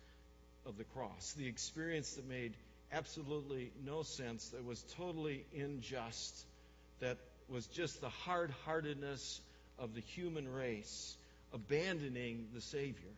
of 0.67 0.77
the 0.77 0.85
cross, 0.85 1.35
the 1.39 1.47
experience 1.47 2.15
that 2.15 2.29
made 2.29 2.55
absolutely 2.93 3.71
no 3.85 4.03
sense, 4.03 4.49
that 4.49 4.65
was 4.65 4.85
totally 4.97 5.45
unjust, 5.57 6.45
that 7.01 7.19
was 7.49 7.67
just 7.67 8.01
the 8.01 8.09
hard 8.09 8.53
heartedness 8.65 9.41
of 9.79 9.95
the 9.95 10.01
human 10.01 10.49
race 10.49 11.17
abandoning 11.53 12.49
the 12.55 12.61
Savior, 12.61 13.11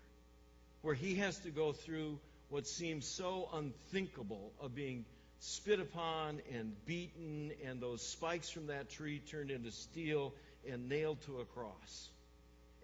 where 0.82 0.94
he 0.94 1.16
has 1.16 1.38
to 1.40 1.50
go 1.50 1.72
through 1.72 2.18
what 2.50 2.66
seems 2.66 3.06
so 3.06 3.48
unthinkable 3.52 4.52
of 4.60 4.74
being 4.74 5.04
spit 5.40 5.80
upon 5.80 6.40
and 6.52 6.72
beaten, 6.86 7.52
and 7.64 7.80
those 7.80 8.02
spikes 8.02 8.50
from 8.50 8.68
that 8.68 8.90
tree 8.90 9.20
turned 9.30 9.50
into 9.50 9.70
steel 9.70 10.32
and 10.70 10.88
nailed 10.88 11.20
to 11.22 11.40
a 11.40 11.44
cross. 11.44 12.08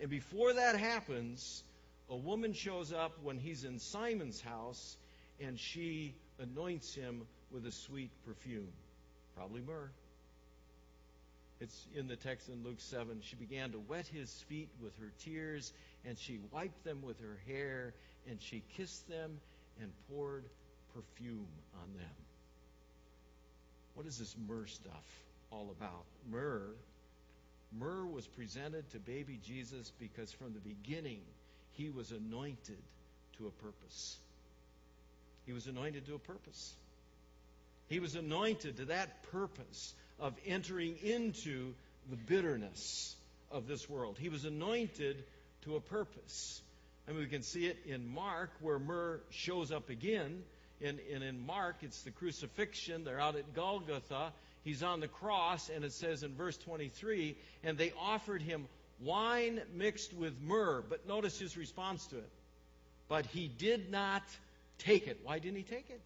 And 0.01 0.11
before 0.11 0.53
that 0.53 0.77
happens, 0.79 1.63
a 2.09 2.17
woman 2.17 2.53
shows 2.53 2.93
up 2.93 3.13
when 3.23 3.39
he's 3.39 3.65
in 3.65 3.79
Simon's 3.79 4.41
house, 4.41 4.97
and 5.41 5.59
she 5.59 6.15
anoints 6.39 6.95
him 6.95 7.23
with 7.51 7.67
a 7.67 7.73
sweet 7.73 8.11
perfume, 8.27 8.73
probably 9.35 9.61
myrrh. 9.61 9.91
It's 11.65 11.87
in 11.97 12.09
the 12.09 12.17
text 12.17 12.51
in 12.51 12.63
Luke 12.63 12.77
7. 12.79 13.21
She 13.23 13.37
began 13.37 13.73
to 13.73 13.79
wet 13.79 14.07
his 14.07 14.31
feet 14.51 14.69
with 14.83 14.93
her 14.99 15.11
tears, 15.25 15.73
and 16.05 16.19
she 16.19 16.39
wiped 16.53 16.85
them 16.85 17.01
with 17.01 17.19
her 17.21 17.39
hair, 17.47 17.95
and 18.29 18.37
she 18.43 18.63
kissed 18.77 19.09
them 19.09 19.41
and 19.81 19.91
poured 20.11 20.45
perfume 20.93 21.47
on 21.83 21.95
them. 21.95 22.15
What 23.95 24.07
is 24.07 24.19
this 24.19 24.37
myrrh 24.47 24.67
stuff 24.67 25.25
all 25.51 25.75
about? 25.79 26.05
Myrrh, 26.31 26.75
myrrh 27.73 28.05
was 28.05 28.27
presented 28.27 28.91
to 28.91 28.99
baby 28.99 29.41
Jesus 29.47 29.91
because 29.99 30.31
from 30.33 30.53
the 30.53 30.61
beginning 30.61 31.21
he 31.73 31.89
was 31.89 32.11
anointed 32.11 32.83
to 33.39 33.47
a 33.47 33.51
purpose. 33.65 34.19
He 35.47 35.55
was 35.55 35.67
anointed 35.67 36.05
to 36.09 36.15
a 36.15 36.19
purpose. 36.19 36.75
He 37.89 38.01
was 38.01 38.17
anointed 38.17 38.77
to 38.77 38.85
that 38.87 39.23
purpose 39.31 39.95
of 40.21 40.35
entering 40.47 40.97
into 41.03 41.75
the 42.11 42.17
bitterness 42.17 43.15
of 43.51 43.67
this 43.67 43.89
world. 43.89 44.17
He 44.19 44.29
was 44.29 44.45
anointed 44.45 45.25
to 45.63 45.77
a 45.77 45.81
purpose. 45.81 46.61
And 47.07 47.17
we 47.17 47.27
can 47.27 47.43
see 47.43 47.67
it 47.67 47.79
in 47.87 48.09
Mark, 48.09 48.51
where 48.61 48.79
myrrh 48.79 49.21
shows 49.31 49.71
up 49.71 49.91
again. 49.91 50.43
And, 50.83 50.99
and 51.13 51.23
in 51.23 51.45
Mark, 51.47 51.77
it's 51.83 52.03
the 52.03 52.11
crucifixion. 52.11 53.05
They're 53.05 53.21
out 53.21 53.37
at 53.37 53.55
Golgotha. 53.55 54.33
He's 54.65 54.83
on 54.83 55.01
the 55.01 55.09
cross, 55.09 55.69
and 55.69 55.85
it 55.85 55.93
says 55.93 56.23
in 56.23 56.35
verse 56.35 56.57
23 56.57 57.37
and 57.63 57.77
they 57.77 57.93
offered 58.01 58.41
him 58.41 58.67
wine 59.01 59.61
mixed 59.75 60.15
with 60.15 60.41
myrrh. 60.41 60.83
But 60.89 61.07
notice 61.07 61.39
his 61.39 61.57
response 61.57 62.07
to 62.09 62.17
it. 62.17 62.31
But 63.09 63.27
he 63.27 63.47
did 63.47 63.91
not 63.91 64.23
take 64.79 65.07
it. 65.07 65.21
Why 65.23 65.39
didn't 65.39 65.59
he 65.59 65.63
take 65.63 65.91
it? 65.91 66.01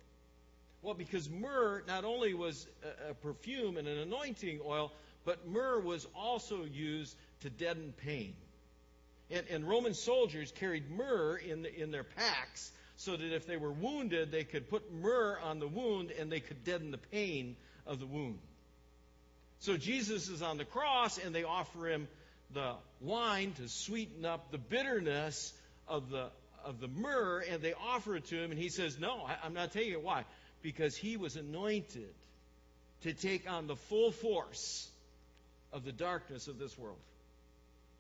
Well, 0.83 0.95
because 0.95 1.29
myrrh 1.29 1.83
not 1.87 2.05
only 2.05 2.35
was 2.35 2.67
a, 3.07 3.11
a 3.11 3.15
perfume 3.15 3.77
and 3.77 3.89
an 3.89 3.99
anointing 3.99 4.61
oil, 4.65 4.93
but 5.25 5.47
myrrh 5.47 5.81
was 5.81 6.07
also 6.15 6.65
used 6.65 7.17
to 7.41 7.51
deaden 7.51 7.93
pain. 8.05 8.35
And, 9.31 9.45
and 9.51 9.69
Roman 9.69 9.95
soldiers 9.95 10.53
carried 10.53 10.91
myrrh 10.91 11.37
in, 11.37 11.63
the, 11.63 11.83
in 11.83 11.91
their 11.91 12.05
packs 12.05 12.73
so 12.97 13.17
that 13.17 13.35
if 13.35 13.47
they 13.47 13.57
were 13.57 13.71
wounded, 13.71 14.33
they 14.33 14.45
could 14.45 14.69
put 14.69 14.93
myrrh 14.93 15.39
on 15.43 15.59
the 15.59 15.69
wound 15.69 16.11
and 16.11 16.33
they 16.33 16.41
could 16.41 16.65
deaden 16.65 16.91
the 16.91 16.99
pain 16.99 17.57
of 17.87 18.01
the 18.01 18.07
wound. 18.07 18.39
So 19.61 19.77
Jesus 19.77 20.29
is 20.29 20.43
on 20.43 20.57
the 20.57 20.65
cross 20.65 21.19
and 21.19 21.35
they 21.35 21.45
offer 21.45 21.89
him 21.89 22.09
the 22.55 22.75
wine 23.01 23.53
to 23.55 23.69
sweeten 23.69 24.25
up 24.25 24.51
the 24.51 24.59
bitterness 24.59 25.53
of 25.87 26.11
the, 26.11 26.29
of 26.65 26.81
the 26.81 26.89
myrrh 26.89 27.41
and 27.51 27.61
they 27.63 27.75
offer 27.75 28.17
it 28.17 28.25
to 28.27 28.37
him 28.37 28.51
and 28.51 28.59
he 28.59 28.69
says, 28.69 28.99
No, 28.99 29.25
I, 29.27 29.37
I'm 29.45 29.55
not 29.55 29.73
taking 29.73 29.93
it. 29.93 30.03
Why? 30.03 30.25
Because 30.63 30.97
he 30.97 31.17
was 31.17 31.37
anointed 31.37 32.13
to 33.03 33.13
take 33.13 33.51
on 33.51 33.67
the 33.67 33.77
full 33.77 34.11
force 34.11 34.89
of 35.73 35.85
the 35.85 35.93
darkness 35.93 36.49
of 36.49 36.59
this 36.59 36.77
world 36.77 36.99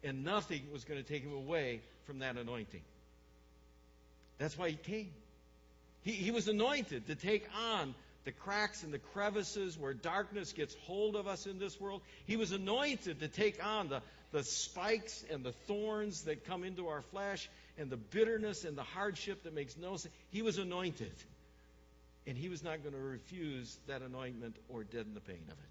and 0.02 0.24
nothing 0.24 0.62
was 0.72 0.84
going 0.84 1.02
to 1.02 1.08
take 1.08 1.22
him 1.22 1.32
away 1.32 1.80
from 2.06 2.20
that 2.20 2.36
anointing. 2.36 2.82
That's 4.38 4.56
why 4.56 4.70
he 4.70 4.76
came. 4.76 5.10
He, 6.02 6.12
he 6.12 6.30
was 6.30 6.48
anointed 6.48 7.06
to 7.08 7.14
take 7.14 7.46
on 7.56 7.94
the 8.24 8.32
cracks 8.32 8.82
and 8.82 8.92
the 8.92 8.98
crevices 8.98 9.78
where 9.78 9.94
darkness 9.94 10.52
gets 10.52 10.76
hold 10.86 11.16
of 11.16 11.26
us 11.26 11.46
in 11.46 11.58
this 11.58 11.80
world. 11.80 12.02
He 12.26 12.36
was 12.36 12.52
anointed 12.52 13.20
to 13.20 13.28
take 13.28 13.64
on 13.64 13.88
the, 13.88 14.02
the 14.32 14.44
spikes 14.44 15.24
and 15.30 15.42
the 15.42 15.52
thorns 15.66 16.22
that 16.22 16.44
come 16.46 16.62
into 16.62 16.88
our 16.88 17.02
flesh 17.02 17.48
and 17.78 17.90
the 17.90 17.96
bitterness 17.96 18.64
and 18.64 18.76
the 18.76 18.82
hardship 18.82 19.42
that 19.44 19.54
makes 19.54 19.76
no 19.76 19.96
sense. 19.96 20.14
He 20.30 20.42
was 20.42 20.58
anointed. 20.58 21.12
And 22.28 22.36
he 22.36 22.50
was 22.50 22.62
not 22.62 22.82
going 22.82 22.94
to 22.94 23.00
refuse 23.00 23.78
that 23.86 24.02
anointment 24.02 24.56
or 24.68 24.84
deaden 24.84 25.14
the 25.14 25.20
pain 25.20 25.40
of 25.46 25.54
it. 25.54 25.70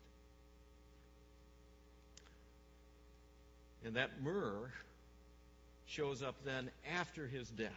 And 3.85 3.95
that 3.95 4.23
myrrh 4.23 4.71
shows 5.85 6.23
up 6.23 6.33
then 6.43 6.71
after 6.99 7.27
his 7.27 7.47
death. 7.47 7.71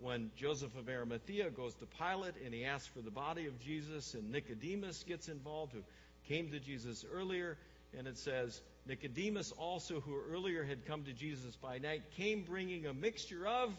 When 0.00 0.32
Joseph 0.36 0.76
of 0.76 0.88
Arimathea 0.88 1.50
goes 1.50 1.74
to 1.76 1.86
Pilate 1.86 2.34
and 2.44 2.52
he 2.52 2.64
asks 2.64 2.88
for 2.88 3.02
the 3.02 3.10
body 3.12 3.46
of 3.46 3.60
Jesus, 3.60 4.14
and 4.14 4.32
Nicodemus 4.32 5.04
gets 5.04 5.28
involved, 5.28 5.72
who 5.72 5.82
came 6.28 6.50
to 6.50 6.58
Jesus 6.58 7.04
earlier, 7.12 7.56
and 7.96 8.08
it 8.08 8.18
says, 8.18 8.60
Nicodemus 8.84 9.52
also, 9.52 10.00
who 10.00 10.18
earlier 10.32 10.64
had 10.64 10.86
come 10.86 11.04
to 11.04 11.12
Jesus 11.12 11.54
by 11.54 11.78
night, 11.78 12.02
came 12.16 12.42
bringing 12.42 12.86
a 12.86 12.92
mixture 12.92 13.46
of 13.46 13.72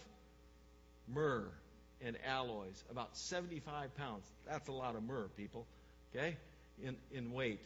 myrrh 1.09 1.49
and 2.05 2.17
aloes, 2.25 2.83
about 2.89 3.15
75 3.17 3.95
pounds. 3.97 4.23
That's 4.47 4.67
a 4.67 4.71
lot 4.71 4.95
of 4.95 5.03
myrrh, 5.03 5.27
people, 5.35 5.65
okay, 6.15 6.37
in, 6.83 6.95
in 7.11 7.33
weight. 7.33 7.65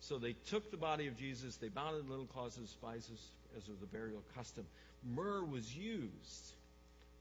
So 0.00 0.18
they 0.18 0.34
took 0.50 0.70
the 0.70 0.76
body 0.76 1.06
of 1.06 1.16
Jesus, 1.16 1.56
they 1.56 1.68
bound 1.68 1.96
it 1.96 2.00
in 2.00 2.10
little 2.10 2.26
cloths 2.26 2.56
of 2.56 2.68
spices, 2.68 3.20
as 3.56 3.66
was 3.68 3.78
the 3.78 3.86
burial 3.86 4.22
custom. 4.34 4.66
Myrrh 5.14 5.44
was 5.44 5.74
used. 5.74 6.54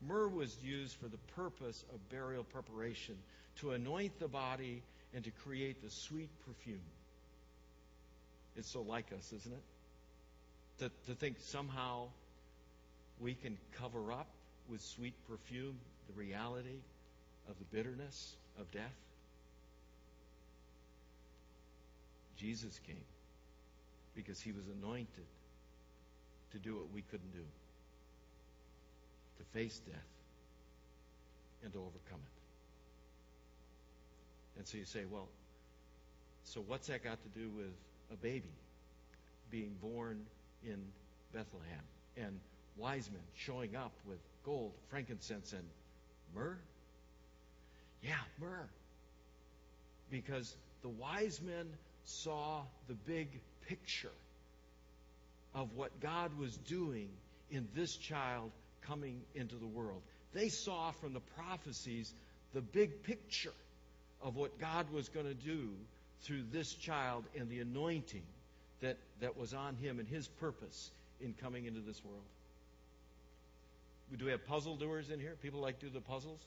Myrrh 0.06 0.28
was 0.28 0.58
used 0.64 0.96
for 0.98 1.08
the 1.08 1.20
purpose 1.36 1.84
of 1.94 2.10
burial 2.10 2.44
preparation, 2.44 3.16
to 3.60 3.72
anoint 3.72 4.20
the 4.20 4.28
body 4.28 4.82
and 5.14 5.24
to 5.24 5.32
create 5.32 5.84
the 5.84 5.90
sweet 5.90 6.30
perfume. 6.46 6.82
It's 8.58 8.72
so 8.72 8.82
like 8.82 9.06
us, 9.18 9.32
isn't 9.34 9.54
it? 9.54 9.64
To, 10.80 10.92
to 11.08 11.16
think 11.16 11.38
somehow 11.40 12.08
we 13.20 13.36
can 13.36 13.58
cover 13.78 14.12
up 14.12 14.28
with 14.70 14.82
sweet 14.82 15.14
perfume 15.28 15.78
the 16.12 16.20
reality 16.20 16.80
of 17.50 17.56
the 17.60 17.66
bitterness 17.76 18.36
of 18.60 18.70
death. 18.72 18.96
Jesus 22.38 22.80
came 22.88 23.06
because 24.16 24.42
he 24.42 24.52
was 24.52 24.66
anointed 24.82 25.26
to 26.52 26.58
do 26.58 26.76
what 26.76 26.92
we 26.94 27.02
couldn't 27.04 27.32
do 27.34 27.46
to 29.38 29.44
face 29.54 29.80
death 29.86 29.96
and 31.64 31.72
to 31.74 31.80
overcome 31.80 32.20
it. 32.20 32.42
And 34.60 34.68
so 34.68 34.78
you 34.78 34.86
say, 34.86 35.06
well, 35.10 35.28
so 36.44 36.64
what's 36.68 36.88
that 36.88 37.04
got 37.04 37.20
to 37.22 37.40
do 37.40 37.50
with 37.50 37.74
a 38.12 38.16
baby 38.16 38.52
being 39.50 39.76
born 39.82 40.22
in 40.66 40.80
Bethlehem 41.34 41.84
and 42.18 42.40
wise 42.76 43.10
men 43.12 43.22
showing 43.36 43.76
up 43.76 43.94
with 44.06 44.20
gold, 44.44 44.74
frankincense, 44.90 45.54
and 45.54 45.64
myrrh? 46.36 46.58
Yeah, 48.02 48.16
myrrh. 48.40 48.68
Because 50.10 50.56
the 50.82 50.90
wise 50.90 51.40
men 51.42 51.68
saw 52.06 52.62
the 52.88 52.94
big 52.94 53.28
picture 53.68 54.12
of 55.54 55.70
what 55.76 56.00
God 56.00 56.38
was 56.38 56.56
doing 56.58 57.10
in 57.52 57.68
this 57.76 57.96
child 57.96 58.52
coming 58.82 59.22
into 59.36 59.56
the 59.56 59.68
world. 59.68 60.02
They 60.34 60.50
saw 60.50 60.92
from 60.92 61.14
the 61.14 61.20
prophecies 61.20 62.14
the 62.54 62.62
big 62.62 63.04
picture 63.04 63.54
of 64.22 64.36
what 64.36 64.60
God 64.60 64.92
was 64.92 65.10
going 65.10 65.26
to 65.26 65.34
do 65.34 65.70
through 66.24 66.44
this 66.52 66.74
child 66.74 67.24
and 67.38 67.50
the 67.50 67.60
anointing 67.60 68.24
that, 68.82 68.98
that 69.20 69.38
was 69.38 69.54
on 69.54 69.76
him 69.76 70.00
and 70.00 70.08
his 70.08 70.28
purpose 70.28 70.92
in 71.20 71.34
coming 71.42 71.66
into 71.66 71.82
this 71.82 72.02
world. 72.04 72.24
Do 74.18 74.26
we 74.26 74.32
have 74.32 74.46
puzzle 74.46 74.76
doers 74.76 75.10
in 75.10 75.20
here? 75.20 75.36
People 75.42 75.62
like 75.62 75.80
do 75.80 75.90
the 75.90 76.02
puzzles? 76.02 76.40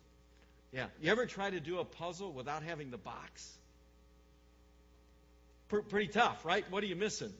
Yeah. 0.72 0.86
You 1.00 1.10
ever 1.10 1.26
try 1.26 1.50
to 1.50 1.60
do 1.60 1.78
a 1.78 1.84
puzzle 1.84 2.32
without 2.32 2.62
having 2.62 2.90
the 2.90 2.98
box? 2.98 3.50
pretty 5.88 6.08
tough, 6.08 6.44
right? 6.44 6.64
What 6.70 6.84
are 6.84 6.86
you 6.86 6.96
missing? 6.96 7.32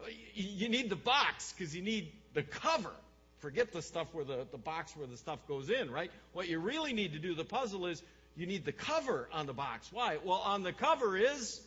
Uh, 0.00 0.08
you 0.34 0.68
need 0.68 0.90
the 0.90 0.96
box 0.96 1.52
because 1.52 1.74
you 1.74 1.82
need 1.82 2.12
the 2.34 2.42
cover. 2.42 2.92
Forget 3.40 3.72
the 3.72 3.82
stuff 3.82 4.08
where 4.12 4.24
the, 4.24 4.46
the 4.50 4.58
box 4.58 4.96
where 4.96 5.06
the 5.06 5.16
stuff 5.16 5.38
goes 5.48 5.70
in, 5.70 5.90
right? 5.90 6.10
What 6.32 6.48
you 6.48 6.58
really 6.58 6.92
need 6.92 7.14
to 7.14 7.18
do 7.18 7.34
the 7.34 7.44
puzzle 7.44 7.86
is 7.86 8.02
you 8.36 8.46
need 8.46 8.64
the 8.64 8.72
cover 8.72 9.28
on 9.32 9.46
the 9.46 9.52
box. 9.52 9.88
Why? 9.92 10.18
Well, 10.22 10.42
on 10.44 10.62
the 10.62 10.72
cover 10.72 11.16
is 11.16 11.60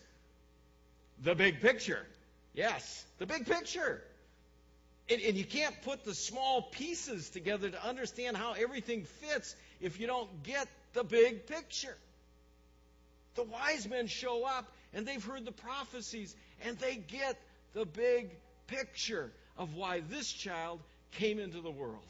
the 1.24 1.36
big 1.36 1.62
picture. 1.62 2.06
Yes, 2.54 3.04
the 3.18 3.26
big 3.26 3.46
picture. 3.46 4.02
And, 5.14 5.22
and 5.22 5.38
you 5.38 5.46
can't 5.46 5.80
put 5.84 6.04
the 6.04 6.16
small 6.16 6.64
pieces 6.64 7.30
together 7.30 7.70
to 7.70 7.86
understand 7.86 8.36
how 8.36 8.54
everything 8.54 9.04
fits 9.04 9.56
if 9.80 10.00
you 10.00 10.08
don't 10.08 10.42
get 10.42 10.68
the 10.94 11.04
big 11.04 11.46
picture. 11.46 11.96
The 13.36 13.44
wise 13.44 13.88
men 13.88 14.08
show 14.08 14.44
up 14.44 14.72
and 14.92 15.08
they've 15.08 15.24
heard 15.24 15.46
the 15.46 15.52
prophecies 15.52 16.36
and 16.66 16.80
they 16.80 16.96
get 16.96 17.40
the 17.76 17.86
big 17.86 18.32
picture 18.66 19.32
of 19.56 19.76
why 19.76 20.02
this 20.10 20.32
child 20.32 20.80
came 21.12 21.38
into 21.38 21.62
the 21.62 21.70
world. 21.70 22.02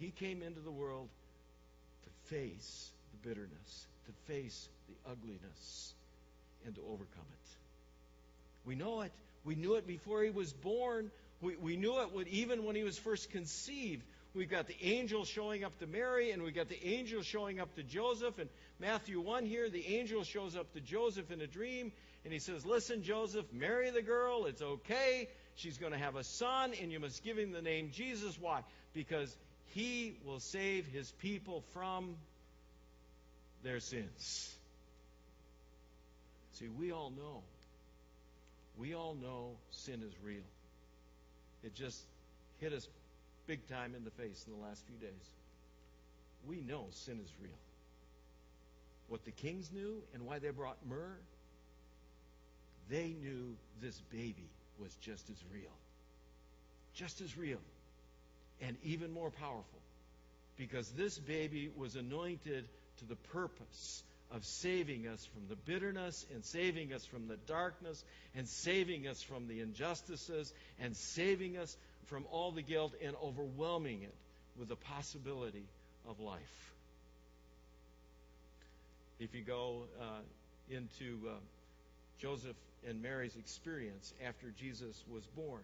He 0.00 0.10
came 0.10 0.42
into 0.42 0.60
the 0.60 0.72
world 0.72 1.08
to 2.02 2.34
face 2.34 2.90
the 3.12 3.28
bitterness, 3.28 3.86
to 4.06 4.32
face 4.32 4.68
the 4.88 5.10
ugliness, 5.12 5.94
and 6.66 6.74
to 6.74 6.80
overcome 6.80 7.26
it. 7.32 7.48
We 8.66 8.74
know 8.74 9.02
it. 9.02 9.12
We 9.44 9.54
knew 9.54 9.74
it 9.74 9.86
before 9.86 10.22
he 10.22 10.30
was 10.30 10.52
born. 10.52 11.10
We, 11.40 11.56
we 11.56 11.76
knew 11.76 11.98
it 12.00 12.28
even 12.28 12.64
when 12.64 12.76
he 12.76 12.82
was 12.82 12.98
first 12.98 13.30
conceived. 13.30 14.02
We've 14.34 14.50
got 14.50 14.66
the 14.66 14.76
angel 14.82 15.24
showing 15.24 15.62
up 15.62 15.78
to 15.78 15.86
Mary, 15.86 16.32
and 16.32 16.42
we've 16.42 16.54
got 16.54 16.68
the 16.68 16.84
angel 16.84 17.22
showing 17.22 17.60
up 17.60 17.72
to 17.76 17.84
Joseph. 17.84 18.38
And 18.38 18.48
Matthew 18.80 19.20
1 19.20 19.46
here, 19.46 19.70
the 19.70 19.86
angel 19.96 20.24
shows 20.24 20.56
up 20.56 20.72
to 20.72 20.80
Joseph 20.80 21.30
in 21.30 21.40
a 21.40 21.46
dream, 21.46 21.92
and 22.24 22.32
he 22.32 22.40
says, 22.40 22.66
Listen, 22.66 23.04
Joseph, 23.04 23.46
marry 23.52 23.90
the 23.90 24.02
girl. 24.02 24.46
It's 24.46 24.62
okay. 24.62 25.28
She's 25.54 25.78
going 25.78 25.92
to 25.92 25.98
have 25.98 26.16
a 26.16 26.24
son, 26.24 26.72
and 26.80 26.90
you 26.90 26.98
must 26.98 27.22
give 27.22 27.38
him 27.38 27.52
the 27.52 27.62
name 27.62 27.90
Jesus. 27.92 28.36
Why? 28.40 28.62
Because 28.92 29.34
he 29.66 30.16
will 30.24 30.40
save 30.40 30.86
his 30.86 31.12
people 31.12 31.62
from 31.72 32.16
their 33.62 33.78
sins. 33.78 34.52
See, 36.54 36.68
we 36.68 36.90
all 36.90 37.10
know. 37.10 37.42
We 38.78 38.94
all 38.94 39.14
know 39.14 39.52
sin 39.70 40.02
is 40.02 40.12
real. 40.24 40.42
It 41.62 41.74
just 41.74 42.00
hit 42.60 42.72
us 42.72 42.88
big 43.46 43.66
time 43.68 43.94
in 43.94 44.04
the 44.04 44.10
face 44.10 44.44
in 44.46 44.58
the 44.58 44.66
last 44.66 44.82
few 44.86 44.96
days. 44.96 45.30
We 46.46 46.60
know 46.60 46.86
sin 46.90 47.20
is 47.22 47.30
real. 47.40 47.58
What 49.08 49.24
the 49.24 49.30
kings 49.30 49.70
knew 49.72 50.02
and 50.12 50.26
why 50.26 50.38
they 50.38 50.50
brought 50.50 50.76
myrrh, 50.88 51.18
they 52.90 53.14
knew 53.20 53.56
this 53.80 54.00
baby 54.10 54.48
was 54.78 54.94
just 54.96 55.28
as 55.30 55.36
real. 55.52 55.72
Just 56.94 57.20
as 57.20 57.36
real. 57.36 57.60
And 58.60 58.76
even 58.82 59.12
more 59.12 59.30
powerful. 59.30 59.80
Because 60.56 60.88
this 60.90 61.18
baby 61.18 61.70
was 61.76 61.96
anointed 61.96 62.64
to 62.98 63.04
the 63.04 63.16
purpose 63.16 64.02
of 64.34 64.44
saving 64.44 65.06
us 65.06 65.24
from 65.32 65.42
the 65.48 65.54
bitterness 65.54 66.26
and 66.34 66.44
saving 66.44 66.92
us 66.92 67.04
from 67.04 67.28
the 67.28 67.36
darkness 67.46 68.04
and 68.34 68.48
saving 68.48 69.06
us 69.06 69.22
from 69.22 69.46
the 69.46 69.60
injustices 69.60 70.52
and 70.80 70.96
saving 70.96 71.56
us 71.56 71.76
from 72.06 72.24
all 72.32 72.50
the 72.50 72.62
guilt 72.62 72.92
and 73.02 73.14
overwhelming 73.22 74.02
it 74.02 74.14
with 74.58 74.68
the 74.68 74.76
possibility 74.76 75.64
of 76.08 76.18
life. 76.18 76.72
If 79.20 79.34
you 79.34 79.42
go 79.42 79.84
uh, 80.00 80.04
into 80.68 81.28
uh, 81.28 81.32
Joseph 82.18 82.56
and 82.86 83.00
Mary's 83.00 83.36
experience 83.36 84.12
after 84.26 84.52
Jesus 84.58 85.02
was 85.08 85.24
born, 85.36 85.62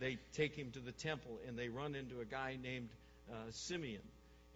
they 0.00 0.18
take 0.34 0.56
him 0.56 0.72
to 0.72 0.80
the 0.80 0.92
temple 0.92 1.38
and 1.46 1.56
they 1.56 1.68
run 1.68 1.94
into 1.94 2.20
a 2.20 2.24
guy 2.24 2.58
named 2.60 2.88
uh, 3.30 3.34
Simeon. 3.50 4.02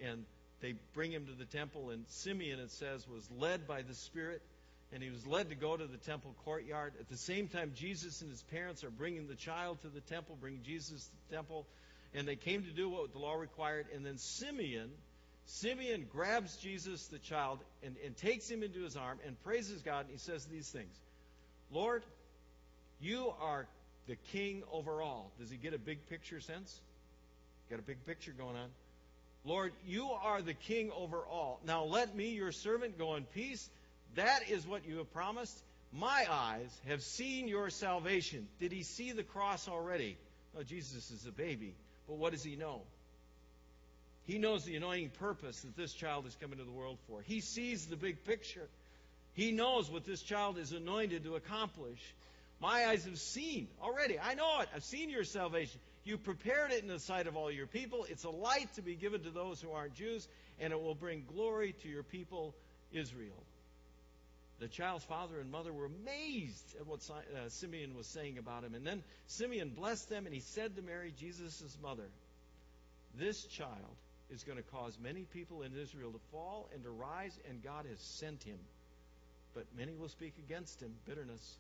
And 0.03 0.25
they 0.61 0.75
bring 0.95 1.13
him 1.13 1.27
to 1.27 1.33
the 1.33 1.45
temple, 1.45 1.91
and 1.91 2.05
Simeon, 2.09 2.61
it 2.61 2.71
says, 2.71 3.07
was 3.09 3.29
led 3.39 3.67
by 3.67 3.83
the 3.83 3.95
Spirit, 3.95 4.43
and 4.93 5.03
he 5.03 5.11
was 5.11 5.27
led 5.27 5.51
to 5.51 5.55
go 5.55 5.77
to 5.77 5.87
the 5.87 5.99
temple 5.99 6.35
courtyard. 6.45 6.95
At 6.99 7.09
the 7.09 7.17
same 7.17 7.49
time, 7.49 7.73
Jesus 7.75 8.23
and 8.23 8.31
his 8.31 8.43
parents 8.45 8.85
are 8.85 8.91
bringing 8.91 9.27
the 9.27 9.35
child 9.35 9.83
to 9.83 9.89
the 9.89 10.01
temple, 10.01 10.37
bringing 10.41 10.63
Jesus 10.63 11.05
to 11.05 11.11
the 11.29 11.37
temple, 11.37 11.67
and 12.15 12.27
they 12.27 12.37
came 12.37 12.63
to 12.63 12.71
do 12.71 12.89
what 12.89 13.13
the 13.13 13.19
law 13.19 13.35
required. 13.35 13.87
And 13.95 14.07
then 14.07 14.17
Simeon, 14.17 14.91
Simeon 15.45 16.07
grabs 16.11 16.57
Jesus, 16.57 17.07
the 17.09 17.19
child, 17.19 17.59
and, 17.83 17.97
and 18.05 18.17
takes 18.17 18.49
him 18.49 18.63
into 18.63 18.83
his 18.83 18.97
arm 18.97 19.19
and 19.27 19.41
praises 19.45 19.83
God, 19.83 20.07
and 20.07 20.11
he 20.11 20.19
says 20.19 20.47
these 20.47 20.69
things 20.69 20.95
Lord, 21.71 22.05
you 23.01 23.33
are 23.41 23.67
the 24.07 24.17
king 24.33 24.63
over 24.73 25.03
all. 25.03 25.33
Does 25.39 25.51
he 25.51 25.57
get 25.57 25.75
a 25.75 25.79
big 25.79 26.09
picture 26.09 26.41
sense? 26.41 26.81
Got 27.69 27.81
a 27.81 27.83
big 27.83 28.05
picture 28.07 28.33
going 28.33 28.57
on. 28.57 28.69
Lord, 29.47 29.73
you 29.87 30.11
are 30.11 30.43
the 30.43 30.55
king 30.55 30.91
over 30.91 31.19
all. 31.19 31.61
Now 31.65 31.85
let 31.85 32.15
me, 32.15 32.31
your 32.31 32.51
servant, 32.51 32.99
go 32.99 33.15
in 33.15 33.25
peace. 33.25 33.71
That 34.17 34.51
is 34.51 34.67
what 34.67 34.87
you 34.87 34.99
have 34.99 35.13
promised. 35.13 35.57
My 35.93 36.27
eyes 36.29 36.77
have 36.89 37.03
seen 37.03 37.47
your 37.47 37.71
salvation. 37.71 38.49
Did 38.59 38.73
he 38.73 38.83
see 38.83 39.13
the 39.13 39.23
cross 39.23 39.69
already? 39.69 40.17
Oh, 40.59 40.65
Jesus 40.65 41.13
is 41.13 41.25
a 41.27 41.31
baby. 41.31 41.75
But 42.09 42.17
what 42.17 42.33
does 42.33 42.43
he 42.43 42.57
know? 42.57 42.81
He 44.27 44.39
knows 44.39 44.65
the 44.65 44.75
anointing 44.75 45.11
purpose 45.21 45.61
that 45.61 45.77
this 45.77 45.93
child 45.93 46.27
is 46.27 46.37
coming 46.41 46.59
to 46.59 46.65
the 46.65 46.71
world 46.73 46.99
for. 47.09 47.23
He 47.23 47.41
sees 47.41 47.87
the 47.87 47.97
big 47.97 48.25
picture. 48.25 48.67
He 49.35 49.53
knows 49.53 49.89
what 49.89 50.05
this 50.05 50.23
child 50.23 50.59
is 50.59 50.73
anointed 50.73 51.23
to 51.23 51.37
accomplish. 51.37 52.01
My 52.61 52.87
eyes 52.87 53.05
have 53.05 53.19
seen 53.19 53.69
already. 53.81 54.19
I 54.19 54.35
know 54.35 54.61
it. 54.61 54.69
I've 54.75 54.83
seen 54.83 55.09
your 55.11 55.25
salvation. 55.25 55.79
You 56.07 56.17
prepared 56.19 56.71
it 56.71 56.83
in 56.83 56.89
the 56.89 57.01
sight 57.01 57.27
of 57.27 57.37
all 57.37 57.51
your 57.51 57.67
people. 57.67 58.07
It's 58.09 58.23
a 58.23 58.31
light 58.31 58.73
to 58.77 58.83
be 58.83 58.95
given 58.95 59.25
to 59.25 59.31
those 59.31 59.61
who 59.61 59.73
aren't 59.73 59.95
Jews, 59.95 60.29
and 60.61 60.73
it 60.73 60.81
will 60.81 60.95
bring 60.95 61.25
glory 61.35 61.75
to 61.83 61.89
your 61.89 62.05
people, 62.05 62.55
Israel. 62.93 63.43
The 64.61 64.69
child's 64.69 65.05
father 65.05 65.41
and 65.41 65.51
mother 65.51 65.73
were 65.73 65.87
amazed 65.87 66.77
at 66.79 66.87
what 66.87 67.01
uh, 67.11 67.49
Simeon 67.49 67.97
was 67.97 68.07
saying 68.07 68.39
about 68.39 68.63
him. 68.63 68.77
And 68.77 68.87
then 68.87 69.03
Simeon 69.27 69.71
blessed 69.71 70.09
them, 70.09 70.27
and 70.27 70.35
he 70.35 70.41
said 70.41 70.77
to 70.77 70.83
Mary, 70.83 71.13
Jesus' 71.19 71.77
mother, 71.83 72.07
This 73.19 73.45
child 73.47 73.97
is 74.31 74.45
going 74.45 74.59
to 74.59 74.65
cause 74.65 74.97
many 75.03 75.23
people 75.35 75.63
in 75.63 75.77
Israel 75.77 76.13
to 76.13 76.21
fall 76.31 76.71
and 76.73 76.85
to 76.85 76.91
rise, 76.91 77.37
and 77.51 77.65
God 77.65 77.85
has 77.91 77.99
sent 77.99 78.45
him. 78.45 78.59
But 79.55 79.65
many 79.77 79.97
will 79.97 80.09
speak 80.09 80.35
against 80.39 80.81
him, 80.81 80.93
bitterness. 81.05 81.59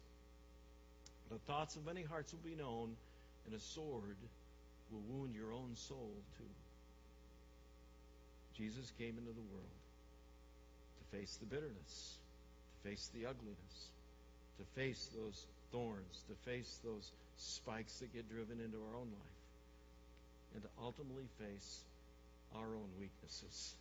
The 1.32 1.38
thoughts 1.38 1.74
of 1.74 1.84
many 1.84 2.04
hearts 2.04 2.32
will 2.32 2.48
be 2.48 2.54
known, 2.54 2.94
and 3.46 3.54
a 3.54 3.60
sword 3.60 4.16
will 4.90 5.02
wound 5.08 5.34
your 5.34 5.52
own 5.52 5.74
soul 5.74 6.12
too. 6.36 6.44
Jesus 8.56 8.92
came 8.98 9.18
into 9.18 9.32
the 9.32 9.48
world 9.52 9.80
to 10.98 11.16
face 11.16 11.36
the 11.36 11.46
bitterness, 11.46 12.16
to 12.82 12.88
face 12.88 13.10
the 13.14 13.26
ugliness, 13.26 13.90
to 14.58 14.64
face 14.80 15.10
those 15.14 15.46
thorns, 15.72 16.24
to 16.28 16.50
face 16.50 16.80
those 16.84 17.12
spikes 17.36 17.98
that 17.98 18.12
get 18.14 18.28
driven 18.30 18.60
into 18.64 18.78
our 18.78 18.96
own 18.96 19.08
life, 19.08 19.38
and 20.54 20.62
to 20.62 20.68
ultimately 20.82 21.28
face 21.38 21.80
our 22.54 22.66
own 22.66 22.88
weaknesses. 22.98 23.74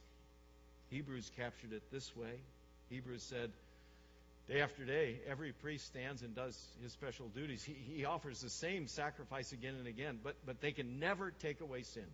Hebrews 0.90 1.32
captured 1.38 1.74
it 1.74 1.84
this 1.92 2.16
way. 2.16 2.36
Hebrews 2.90 3.24
said, 3.24 3.52
Day 4.48 4.62
after 4.62 4.86
day, 4.86 5.20
every 5.28 5.54
priest 5.54 5.88
stands 5.88 6.22
and 6.22 6.36
does 6.36 6.56
his 6.84 6.92
special 6.92 7.28
duties. 7.30 7.64
He, 7.64 7.74
he 7.74 8.06
offers 8.06 8.42
the 8.42 8.50
same 8.50 8.88
sacrifice 8.88 9.52
again 9.52 9.74
and 9.76 9.88
again, 9.88 10.20
but, 10.24 10.36
but 10.46 10.62
they 10.62 10.72
can 10.72 11.00
never 11.00 11.32
take 11.32 11.62
away 11.62 11.82
sin. 11.82 12.06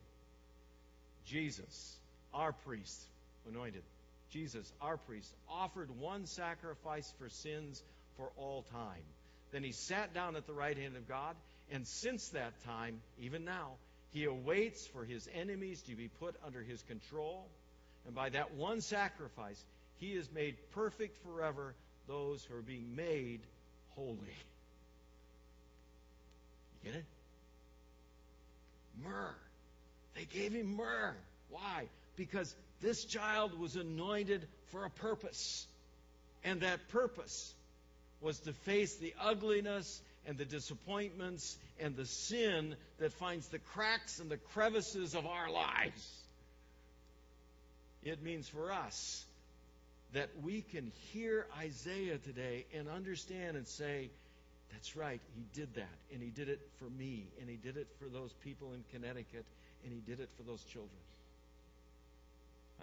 Jesus, 1.25 1.97
our 2.33 2.53
priest, 2.53 3.01
anointed, 3.49 3.83
Jesus, 4.31 4.71
our 4.81 4.95
priest, 4.95 5.29
offered 5.49 5.89
one 5.99 6.25
sacrifice 6.25 7.13
for 7.19 7.27
sins 7.27 7.83
for 8.15 8.31
all 8.37 8.63
time. 8.71 9.03
Then 9.51 9.63
he 9.63 9.73
sat 9.73 10.13
down 10.13 10.37
at 10.37 10.47
the 10.47 10.53
right 10.53 10.77
hand 10.77 10.95
of 10.95 11.09
God, 11.09 11.35
and 11.69 11.85
since 11.85 12.29
that 12.29 12.53
time, 12.63 13.01
even 13.19 13.43
now, 13.43 13.71
he 14.13 14.23
awaits 14.23 14.87
for 14.87 15.03
his 15.03 15.27
enemies 15.33 15.81
to 15.83 15.95
be 15.95 16.07
put 16.07 16.35
under 16.45 16.61
his 16.61 16.81
control. 16.83 17.45
And 18.05 18.15
by 18.15 18.29
that 18.29 18.53
one 18.55 18.79
sacrifice, 18.79 19.61
he 19.97 20.13
is 20.13 20.29
made 20.33 20.55
perfect 20.73 21.17
forever 21.25 21.75
those 22.11 22.43
who 22.43 22.57
are 22.57 22.61
being 22.61 22.95
made 22.95 23.39
holy. 23.95 24.17
You 26.83 26.91
get 26.91 26.95
it? 26.95 27.05
Myrrh. 29.01 29.35
They 30.15 30.25
gave 30.25 30.51
him 30.51 30.75
myrrh. 30.75 31.15
Why? 31.49 31.87
Because 32.17 32.53
this 32.81 33.05
child 33.05 33.57
was 33.57 33.77
anointed 33.77 34.45
for 34.71 34.83
a 34.83 34.89
purpose. 34.89 35.65
And 36.43 36.61
that 36.61 36.89
purpose 36.89 37.53
was 38.19 38.39
to 38.41 38.51
face 38.51 38.95
the 38.97 39.13
ugliness 39.21 40.01
and 40.27 40.37
the 40.37 40.45
disappointments 40.45 41.57
and 41.79 41.95
the 41.95 42.05
sin 42.05 42.75
that 42.99 43.13
finds 43.13 43.47
the 43.47 43.59
cracks 43.59 44.19
and 44.19 44.29
the 44.29 44.37
crevices 44.37 45.15
of 45.15 45.25
our 45.25 45.49
lives. 45.49 46.23
It 48.03 48.21
means 48.21 48.49
for 48.49 48.71
us 48.71 49.25
that 50.13 50.29
we 50.43 50.61
can 50.61 50.91
hear 51.11 51.47
Isaiah 51.57 52.17
today 52.17 52.65
and 52.73 52.89
understand 52.89 53.55
and 53.55 53.67
say, 53.67 54.09
that's 54.71 54.95
right, 54.95 55.21
he 55.35 55.45
did 55.53 55.73
that. 55.75 55.97
And 56.13 56.21
he 56.21 56.29
did 56.29 56.49
it 56.49 56.59
for 56.79 56.89
me. 56.89 57.27
And 57.39 57.49
he 57.49 57.57
did 57.57 57.77
it 57.77 57.87
for 57.99 58.05
those 58.05 58.33
people 58.43 58.73
in 58.73 58.83
Connecticut. 58.91 59.45
And 59.83 59.93
he 59.93 59.99
did 59.99 60.19
it 60.19 60.29
for 60.37 60.43
those 60.43 60.63
children. 60.63 60.89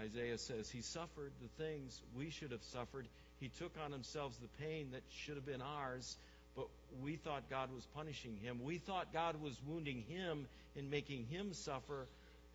Isaiah 0.00 0.38
says, 0.38 0.70
He 0.70 0.80
suffered 0.80 1.32
the 1.42 1.62
things 1.62 2.00
we 2.16 2.30
should 2.30 2.52
have 2.52 2.62
suffered. 2.62 3.06
He 3.40 3.48
took 3.58 3.72
on 3.84 3.92
himself 3.92 4.32
the 4.40 4.64
pain 4.64 4.90
that 4.92 5.02
should 5.10 5.34
have 5.34 5.46
been 5.46 5.62
ours. 5.62 6.16
but 6.56 6.68
we 7.02 7.16
thought 7.16 7.48
God 7.50 7.72
was 7.74 7.86
punishing 7.94 8.36
him. 8.42 8.62
We 8.62 8.78
thought 8.78 9.12
God 9.12 9.40
was 9.40 9.56
wounding 9.66 10.04
him 10.08 10.46
and 10.76 10.90
making 10.90 11.26
him 11.26 11.52
suffer. 11.52 12.06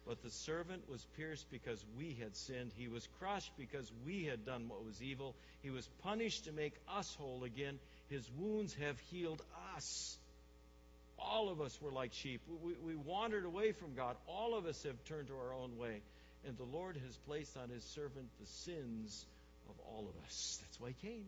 But 0.06 0.22
the 0.22 0.30
servant 0.30 0.89
was 0.89 1.06
pierced 1.16 1.50
because 1.50 1.84
we 1.98 2.18
had 2.20 2.36
sinned. 2.36 2.72
He 2.76 2.89
was 2.89 3.08
crushed 3.20 3.52
because 3.58 3.89
we 4.06 4.26
had 4.26 4.46
done 4.46 4.68
what 4.68 4.84
was 4.84 5.02
evil. 5.02 5.34
He 5.62 5.70
was 5.70 5.88
punished 6.04 6.46
to 6.46 6.52
make 6.52 6.74
us 6.98 7.16
whole 7.16 7.46
again. 7.46 7.80
His 8.10 8.30
wounds 8.38 8.74
have 8.82 9.00
healed 9.12 9.42
us. 9.78 10.18
All 11.18 11.50
of 11.50 11.62
us 11.62 11.78
were 11.82 11.92
like 11.92 12.12
sheep. 12.13 12.42
We, 12.63 12.74
we 12.86 12.96
wandered 12.96 13.46
away 13.46 13.72
from 13.72 13.96
God. 13.96 14.18
All 14.28 14.58
of 14.58 14.66
us 14.66 14.84
have 14.84 15.02
turned 15.06 15.28
to 15.28 15.36
our 15.36 15.54
own 15.54 15.78
way. 15.78 16.02
And 16.46 16.58
the 16.58 16.63
Lord 16.63 16.98
has 16.98 17.18
placed 17.26 17.56
on 17.56 17.70
his 17.70 17.84
servant 17.84 18.28
the 18.42 18.48
sins 18.48 19.26
of 19.70 19.76
all 19.88 20.02
of 20.02 20.26
us. 20.26 20.60
That's 20.62 20.80
why 20.82 20.89
he 20.89 21.08
came. 21.08 21.26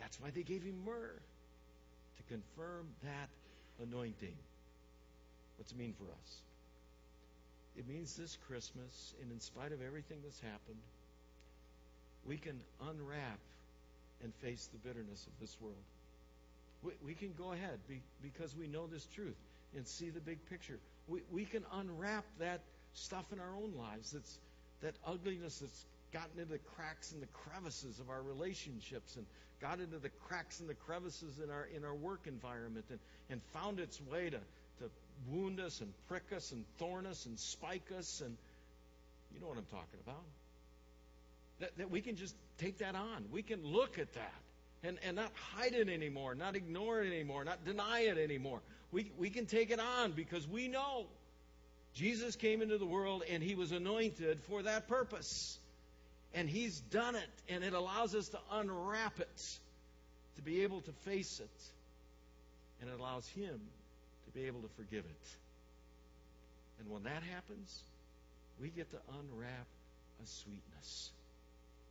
That's 0.00 0.20
why 0.20 0.30
they 0.30 0.42
gave 0.42 0.62
him 0.62 0.84
myrrh 0.84 1.18
to 2.18 2.22
confirm 2.28 2.88
that 3.04 3.28
anointing. 3.82 4.36
What's 5.56 5.72
it 5.72 5.78
mean 5.78 5.94
for 5.98 6.04
us? 6.04 6.47
It 7.78 7.88
means 7.88 8.16
this 8.16 8.36
Christmas, 8.48 9.14
and 9.22 9.30
in 9.30 9.40
spite 9.40 9.70
of 9.70 9.80
everything 9.80 10.18
that's 10.24 10.40
happened, 10.40 10.82
we 12.26 12.36
can 12.36 12.58
unwrap 12.82 13.38
and 14.22 14.34
face 14.42 14.68
the 14.72 14.78
bitterness 14.78 15.24
of 15.26 15.32
this 15.40 15.56
world. 15.60 15.76
We, 16.82 16.92
we 17.06 17.14
can 17.14 17.32
go 17.38 17.52
ahead 17.52 17.78
be, 17.88 18.00
because 18.20 18.54
we 18.56 18.66
know 18.66 18.86
this 18.88 19.06
truth 19.14 19.36
and 19.76 19.86
see 19.86 20.10
the 20.10 20.20
big 20.20 20.38
picture. 20.50 20.78
We, 21.06 21.20
we 21.32 21.44
can 21.44 21.64
unwrap 21.72 22.24
that 22.40 22.60
stuff 22.94 23.24
in 23.32 23.38
our 23.38 23.54
own 23.54 23.72
lives 23.78 24.10
that's 24.12 24.38
that 24.82 24.94
ugliness 25.06 25.58
that's 25.58 25.84
gotten 26.12 26.38
into 26.38 26.52
the 26.52 26.58
cracks 26.76 27.12
and 27.12 27.22
the 27.22 27.26
crevices 27.26 27.98
of 28.00 28.10
our 28.10 28.22
relationships 28.22 29.16
and 29.16 29.26
got 29.60 29.80
into 29.80 29.98
the 29.98 30.08
cracks 30.26 30.60
and 30.60 30.68
the 30.68 30.74
crevices 30.74 31.38
in 31.42 31.50
our 31.50 31.68
in 31.76 31.84
our 31.84 31.94
work 31.94 32.20
environment 32.26 32.84
and, 32.90 32.98
and 33.30 33.40
found 33.52 33.80
its 33.80 34.00
way 34.10 34.30
to, 34.30 34.38
to 34.38 34.42
wound 35.26 35.60
us 35.60 35.80
and 35.80 35.92
prick 36.08 36.32
us 36.34 36.52
and 36.52 36.64
thorn 36.78 37.06
us 37.06 37.26
and 37.26 37.38
spike 37.38 37.90
us 37.96 38.22
and 38.24 38.36
you 39.34 39.40
know 39.40 39.48
what 39.48 39.58
I'm 39.58 39.64
talking 39.64 40.00
about. 40.04 40.22
That, 41.60 41.76
that 41.78 41.90
we 41.90 42.00
can 42.00 42.16
just 42.16 42.34
take 42.58 42.78
that 42.78 42.94
on. 42.94 43.26
We 43.30 43.42
can 43.42 43.64
look 43.64 43.98
at 43.98 44.12
that 44.14 44.34
and, 44.82 44.98
and 45.04 45.16
not 45.16 45.32
hide 45.54 45.72
it 45.74 45.88
anymore, 45.88 46.34
not 46.34 46.56
ignore 46.56 47.02
it 47.02 47.12
anymore, 47.12 47.44
not 47.44 47.64
deny 47.64 48.00
it 48.00 48.18
anymore. 48.18 48.60
We, 48.92 49.10
we 49.18 49.30
can 49.30 49.46
take 49.46 49.70
it 49.70 49.80
on 49.80 50.12
because 50.12 50.46
we 50.46 50.68
know 50.68 51.06
Jesus 51.94 52.36
came 52.36 52.62
into 52.62 52.78
the 52.78 52.86
world 52.86 53.22
and 53.30 53.42
he 53.42 53.54
was 53.54 53.72
anointed 53.72 54.40
for 54.48 54.62
that 54.62 54.88
purpose. 54.88 55.58
And 56.34 56.48
he's 56.48 56.78
done 56.78 57.16
it, 57.16 57.30
and 57.48 57.64
it 57.64 57.72
allows 57.72 58.14
us 58.14 58.28
to 58.28 58.38
unwrap 58.52 59.18
it, 59.18 59.58
to 60.36 60.42
be 60.42 60.62
able 60.62 60.82
to 60.82 60.92
face 61.06 61.40
it. 61.40 61.62
And 62.80 62.90
it 62.90 63.00
allows 63.00 63.26
him 63.28 63.58
be 64.38 64.46
able 64.46 64.60
to 64.60 64.68
forgive 64.76 65.04
it. 65.04 65.28
And 66.80 66.90
when 66.90 67.02
that 67.04 67.22
happens, 67.34 67.82
we 68.60 68.68
get 68.68 68.90
to 68.90 68.98
unwrap 69.18 69.66
a 70.22 70.26
sweetness, 70.26 71.10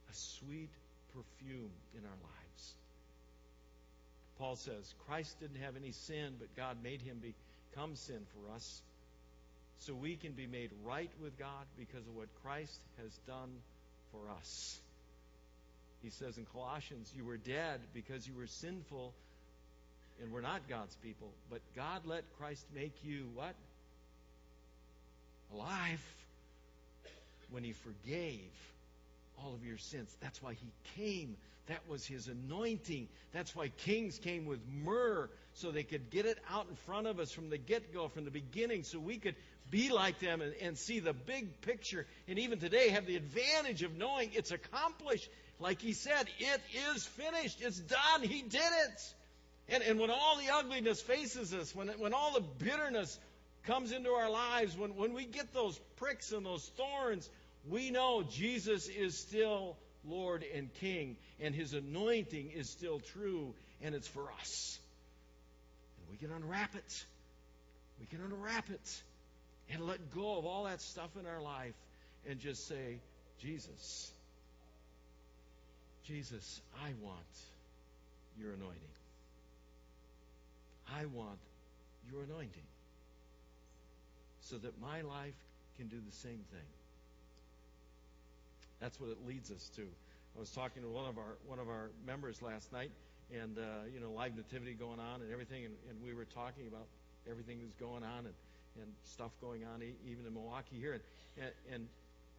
a 0.10 0.16
sweet 0.16 0.70
perfume 1.14 1.72
in 1.94 2.04
our 2.06 2.20
lives. 2.24 2.74
Paul 4.40 4.56
says, 4.56 4.94
Christ 5.08 5.40
didn't 5.40 5.62
have 5.62 5.76
any 5.76 5.92
sin, 5.92 6.36
but 6.40 6.56
God 6.56 6.78
made 6.84 7.02
him 7.02 7.22
become 7.22 7.96
sin 7.96 8.20
for 8.34 8.56
us 8.56 8.82
so 9.80 9.94
we 9.94 10.16
can 10.16 10.32
be 10.32 10.48
made 10.48 10.72
right 10.86 11.12
with 11.22 11.38
God 11.38 11.66
because 11.78 12.06
of 12.08 12.16
what 12.16 12.28
Christ 12.44 12.80
has 13.02 13.12
done 13.28 13.50
for 14.12 14.22
us. 14.38 14.80
He 16.02 16.10
says 16.12 16.38
in 16.38 16.46
Colossians, 16.46 17.12
You 17.16 17.26
were 17.26 17.38
dead 17.38 17.82
because 17.94 18.28
you 18.28 18.36
were 18.36 18.48
sinful 18.48 19.14
and 20.22 20.32
we're 20.32 20.42
not 20.42 20.68
God's 20.68 20.96
people, 21.04 21.30
but 21.50 21.62
God 21.76 22.02
let 22.06 22.24
Christ 22.38 22.66
make 22.74 22.94
you 23.04 23.26
what? 23.36 23.56
Alive 25.54 26.02
when 27.52 27.64
He 27.64 27.74
forgave 27.74 28.52
all 29.42 29.54
of 29.54 29.66
your 29.66 29.78
sins. 29.78 30.16
That's 30.22 30.42
why 30.42 30.54
He 30.54 30.72
came. 30.96 31.38
That 31.68 31.82
was 31.88 32.06
His 32.06 32.28
anointing. 32.28 33.08
That's 33.34 33.56
why 33.56 33.70
kings 33.70 34.20
came 34.20 34.46
with 34.46 34.60
myrrh 34.84 35.30
so 35.54 35.72
they 35.72 35.84
could 35.84 36.10
get 36.10 36.26
it 36.26 36.38
out 36.50 36.68
in 36.70 36.76
front 36.76 37.08
of 37.08 37.20
us 37.20 37.32
from 37.32 37.50
the 37.50 37.58
get 37.58 37.94
go, 37.94 38.08
from 38.08 38.26
the 38.26 38.32
beginning, 38.32 38.84
so 38.84 39.00
we 39.00 39.18
could 39.18 39.36
be 39.70 39.90
like 39.90 40.20
them 40.20 40.42
and, 40.42 40.54
and 40.62 40.78
see 40.78 41.00
the 41.00 41.14
big 41.14 41.62
picture. 41.62 42.06
And 42.28 42.40
even 42.40 42.60
today, 42.60 42.90
have 42.90 43.06
the 43.06 43.16
advantage 43.16 43.84
of 43.84 43.98
knowing 43.98 44.32
it's 44.34 44.52
accomplished. 44.52 45.30
Like 45.60 45.82
he 45.82 45.94
said, 45.94 46.28
it 46.40 46.62
is 46.94 47.06
finished. 47.06 47.62
It's 47.62 47.80
done. 47.80 48.22
He 48.22 48.44
did 48.44 48.62
it. 48.62 49.14
And, 49.70 49.84
and 49.84 50.00
when 50.00 50.10
all 50.10 50.38
the 50.38 50.54
ugliness 50.54 51.02
faces 51.02 51.54
us, 51.54 51.76
when, 51.76 51.90
when 52.00 52.14
all 52.14 52.34
the 52.34 52.42
bitterness 52.64 53.20
comes 53.66 53.92
into 53.92 54.10
our 54.12 54.30
lives, 54.30 54.78
when, 54.78 54.96
when 54.96 55.14
we 55.14 55.26
get 55.26 55.54
those 55.54 55.78
pricks 55.98 56.32
and 56.32 56.46
those 56.46 56.66
thorns, 56.78 57.30
we 57.70 57.92
know 57.92 58.24
Jesus 58.24 58.88
is 58.88 59.18
still 59.18 59.76
Lord 60.06 60.46
and 60.56 60.74
King, 60.76 61.18
and 61.42 61.54
his 61.54 61.74
anointing 61.74 62.52
is 62.52 62.70
still 62.70 63.00
true, 63.00 63.54
and 63.82 63.94
it's 63.94 64.08
for 64.08 64.32
us. 64.40 64.80
And 66.00 66.10
we 66.10 66.18
can 66.18 66.34
unwrap 66.36 66.76
it. 66.76 67.06
We 68.00 68.06
can 68.06 68.22
unwrap 68.22 68.70
it 68.70 69.02
and 69.70 69.86
let 69.86 70.14
go 70.14 70.38
of 70.38 70.46
all 70.46 70.64
that 70.64 70.82
stuff 70.82 71.10
in 71.20 71.26
our 71.26 71.42
life 71.42 71.74
and 72.30 72.40
just 72.40 72.68
say, 72.68 73.00
Jesus, 73.42 74.12
Jesus, 76.06 76.62
I 76.84 76.94
want 77.04 77.20
your 78.40 78.54
anointing. 78.54 78.97
I 80.96 81.06
want 81.06 81.40
your 82.12 82.24
anointing 82.24 82.64
so 84.42 84.58
that 84.58 84.80
my 84.82 85.02
life 85.02 85.36
can 85.78 85.88
do 85.88 85.98
the 86.06 86.16
same 86.16 86.40
thing. 86.52 86.68
That's 88.80 89.00
what 89.00 89.10
it 89.10 89.18
leads 89.28 89.52
us 89.52 89.70
to. 89.76 89.82
I 89.82 90.40
was 90.40 90.52
talking 90.52 90.84
to 90.84 90.90
one 90.90 91.06
of 91.06 91.18
our 91.18 91.36
one 91.48 91.60
of 91.60 91.68
our 91.68 91.90
members 92.06 92.42
last 92.42 92.72
night, 92.72 92.92
and 93.34 93.58
uh, 93.58 93.62
you 93.94 94.00
know, 94.00 94.12
live 94.12 94.36
nativity 94.36 94.74
going 94.74 95.00
on 95.00 95.22
and 95.22 95.32
everything, 95.32 95.66
and, 95.66 95.74
and 95.90 95.98
we 96.06 96.14
were 96.14 96.26
talking 96.26 96.68
about 96.68 96.86
everything 97.30 97.58
that's 97.60 97.76
going 97.76 98.04
on, 98.04 98.26
and 98.26 98.36
and 98.82 98.92
stuff 99.04 99.32
going 99.42 99.64
on 99.66 99.82
even 99.82 100.26
in 100.26 100.34
Milwaukee 100.34 100.78
here. 100.80 100.94
And, 100.94 101.52
and 101.74 101.88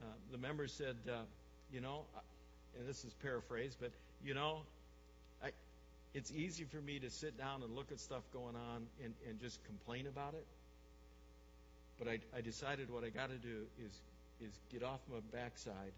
uh, 0.03 0.07
the 0.31 0.39
member 0.39 0.67
said, 0.67 0.97
uh, 1.09 1.23
you 1.73 1.81
know, 1.81 2.03
and 2.79 2.89
this 2.89 3.05
is 3.05 3.13
paraphrased, 3.15 3.79
but 3.81 3.91
you 4.25 4.35
know, 4.35 4.61
it's 6.15 6.33
easy 6.33 6.65
for 6.65 6.81
me 6.81 6.99
to 7.01 7.11
sit 7.11 7.37
down 7.37 7.63
and 7.63 7.75
look 7.75 7.93
at 7.93 8.01
stuff 8.01 8.23
going 8.33 8.57
on 8.57 8.87
and, 9.05 9.15
and 9.29 9.41
just 9.41 9.63
complain 9.65 10.07
about 10.07 10.35
it. 10.35 10.47
But 11.99 12.09
I, 12.09 12.19
I 12.37 12.41
decided 12.41 12.91
what 12.91 13.05
I 13.05 13.11
got 13.11 13.29
to 13.31 13.37
do 13.37 13.67
is 13.85 13.93
is 14.41 14.53
get 14.71 14.85
off 14.85 15.01
my 15.11 15.19
backside 15.33 15.93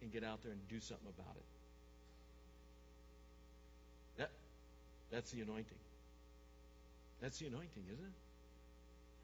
and 0.00 0.12
get 0.12 0.22
out 0.22 0.42
there 0.42 0.52
and 0.52 0.68
do 0.68 0.78
something 0.80 1.08
about 1.18 1.34
it. 1.36 1.44
That 4.18 4.30
that's 5.10 5.30
the 5.32 5.40
anointing. 5.40 5.78
That's 7.20 7.38
the 7.38 7.46
anointing, 7.46 7.84
isn't 7.92 8.04
it? 8.04 8.12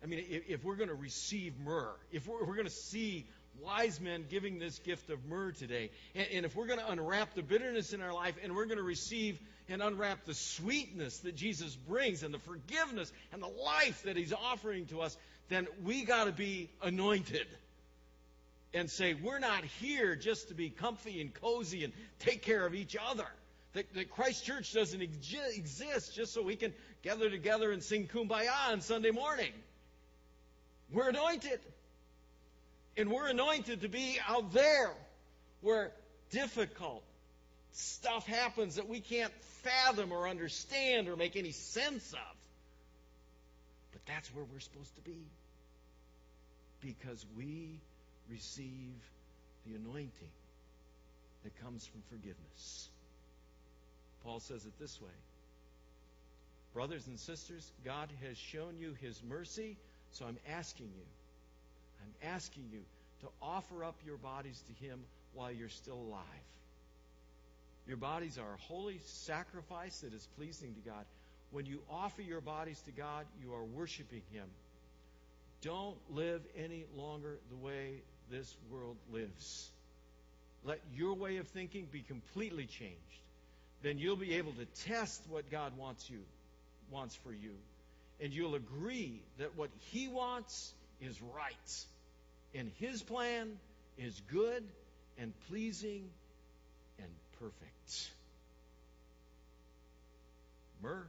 I 0.03 0.07
mean, 0.07 0.25
if, 0.29 0.49
if 0.49 0.65
we're 0.65 0.77
going 0.77 0.89
to 0.89 0.95
receive 0.95 1.59
myrrh, 1.59 1.97
if 2.13 2.27
we're, 2.29 2.45
we're, 2.45 2.55
going 2.55 2.69
to 2.69 2.73
see 2.73 3.27
wise 3.61 4.01
men 4.01 4.25
giving 4.31 4.61
this 4.61 4.79
gift 4.79 5.11
of 5.11 5.25
myrrh 5.27 5.51
today, 5.51 5.91
and, 6.15 6.27
and 6.33 6.47
if 6.47 6.55
we're 6.55 6.69
going 6.69 6.79
to 6.79 6.89
unwrap 6.89 7.35
the 7.35 7.43
bitterness 7.43 7.93
in 7.93 8.01
our 8.01 8.13
life 8.13 8.37
and 8.43 8.55
we're 8.55 8.67
going 8.67 8.79
to 8.79 8.85
receive 8.85 9.41
and 9.69 9.83
unwrap 9.83 10.25
the 10.25 10.35
sweetness 10.35 11.19
that 11.19 11.37
Jesus 11.37 11.75
brings 11.75 12.23
and 12.23 12.33
the 12.33 12.39
forgiveness 12.39 13.13
and 13.33 13.43
the 13.43 13.49
life 13.49 14.03
that 14.05 14.17
he's 14.17 14.33
offering 14.33 14.87
to 14.87 15.01
us, 15.01 15.17
then 15.49 15.67
we 15.85 16.05
got 16.05 16.25
to 16.25 16.33
be 16.33 16.71
anointed 16.83 17.47
and 18.75 18.91
say, 18.91 19.15
we're 19.15 19.39
not 19.39 19.65
here 19.65 20.15
just 20.15 20.49
to 20.49 20.55
be 20.55 20.71
comfy 20.71 21.21
and 21.21 21.33
cozy 21.35 21.85
and 21.85 21.93
take 22.19 22.43
care 22.43 22.65
of 22.67 22.75
each 22.75 22.97
other. 23.11 23.27
That, 23.75 23.93
that 23.95 24.11
Christ 24.11 24.45
Church 24.45 24.73
doesn't 24.73 25.01
exist 25.01 26.15
just 26.15 26.33
so 26.33 26.43
we 26.43 26.57
can 26.57 26.73
gather 27.03 27.31
together 27.31 27.71
and 27.71 27.83
sing 27.83 28.09
kumbaya 28.09 28.71
on 28.71 28.81
Sunday 28.81 29.11
morning. 29.11 29.53
We're 30.91 31.11
anointed. 31.11 31.61
And 32.97 33.11
we're 33.11 33.29
anointed 33.29 33.83
to 33.83 33.89
be 33.89 34.19
out 34.27 34.53
there 34.53 34.91
where 35.61 35.93
difficult 36.31 37.05
stuff 37.79 38.27
happens 38.27 38.77
that 38.77 38.89
we 38.89 39.01
can't 39.01 39.33
fathom 39.63 40.13
or 40.13 40.29
understand 40.29 41.09
or 41.09 41.17
make 41.17 41.37
any 41.37 41.53
sense 41.53 42.13
of. 42.13 42.37
But 43.93 44.03
that's 44.07 44.29
where 44.35 44.45
we're 44.45 44.61
supposed 44.61 44.95
to 44.97 45.03
be. 45.03 45.27
Because 46.81 47.25
we 47.37 47.81
receive 48.31 48.95
the 49.67 49.75
anointing 49.75 50.11
that 51.45 51.61
comes 51.63 51.87
from 51.87 52.03
forgiveness. 52.11 52.89
Paul 54.25 54.41
says 54.41 54.65
it 54.65 54.73
this 54.79 55.01
way 55.01 55.09
Brothers 56.75 57.07
and 57.07 57.19
sisters, 57.19 57.73
God 57.85 58.09
has 58.27 58.37
shown 58.37 58.79
you 58.79 58.95
his 59.01 59.21
mercy 59.29 59.77
so 60.13 60.27
I'm 60.27 60.39
asking 60.51 60.87
you, 60.87 61.05
I'm 62.03 62.33
asking 62.35 62.65
you 62.73 62.81
to 63.21 63.29
offer 63.43 63.85
up 63.85 63.97
your 64.07 64.17
bodies 64.17 64.63
to 64.67 64.85
Him 64.85 65.01
while 65.35 65.51
you're 65.51 65.69
still 65.69 65.99
alive. 65.99 66.25
Your 67.89 67.97
bodies 67.97 68.39
are 68.39 68.55
a 68.55 68.73
holy 68.73 69.01
sacrifice 69.05 70.01
that 70.01 70.13
is 70.13 70.29
pleasing 70.37 70.75
to 70.75 70.81
God. 70.89 71.05
When 71.51 71.65
you 71.65 71.81
offer 71.91 72.21
your 72.23 72.43
bodies 72.43 72.81
to 72.83 72.93
God, 72.93 73.25
you 73.43 73.55
are 73.55 73.65
worshiping 73.65 74.23
Him. 74.31 74.45
Don't 75.63 75.97
live 76.11 76.43
any 76.57 76.85
longer 76.95 77.39
the 77.51 77.57
way 77.57 78.03
this 78.31 78.55
world 78.71 78.97
lives. 79.11 79.71
Let 80.65 80.81
your 80.95 81.15
way 81.15 81.39
of 81.39 81.49
thinking 81.49 81.89
be 81.91 82.03
completely 82.03 82.67
changed. 82.67 82.97
Then 83.83 83.99
you'll 83.99 84.17
be 84.17 84.35
able 84.35 84.53
to 84.53 84.67
test 84.87 85.23
what 85.31 85.51
God 85.51 85.77
wants 85.79 86.11
you 86.11 86.21
wants 86.91 87.15
for 87.17 87.33
you. 87.33 87.53
And 88.21 88.33
you'll 88.33 88.55
agree 88.55 89.21
that 89.39 89.57
what 89.57 89.71
he 89.93 90.09
wants 90.09 90.73
is 91.01 91.21
right. 91.35 91.85
And 92.55 92.71
his 92.79 93.03
plan 93.03 93.49
is 93.97 94.21
good 94.33 94.65
and 95.19 95.33
pleasing 95.49 96.09
perfect. 97.41 98.11
Myrrh, 100.83 101.07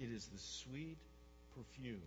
it 0.00 0.10
is 0.10 0.26
the 0.26 0.38
sweet 0.38 0.98
perfume 1.56 2.02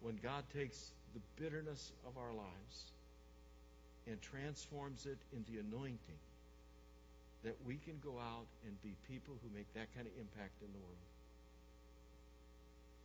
when 0.00 0.18
God 0.22 0.44
takes 0.54 0.90
the 1.14 1.20
bitterness 1.42 1.92
of 2.06 2.16
our 2.16 2.32
lives 2.32 2.76
and 4.06 4.20
transforms 4.20 5.06
it 5.06 5.18
into 5.32 5.60
anointing 5.60 6.20
that 7.44 7.56
we 7.66 7.76
can 7.84 7.94
go 8.02 8.18
out 8.18 8.46
and 8.66 8.82
be 8.82 8.94
people 9.08 9.34
who 9.42 9.56
make 9.56 9.66
that 9.74 9.88
kind 9.94 10.06
of 10.06 10.12
impact 10.18 10.52
in 10.60 10.68
the 10.72 10.78
world. 10.78 11.08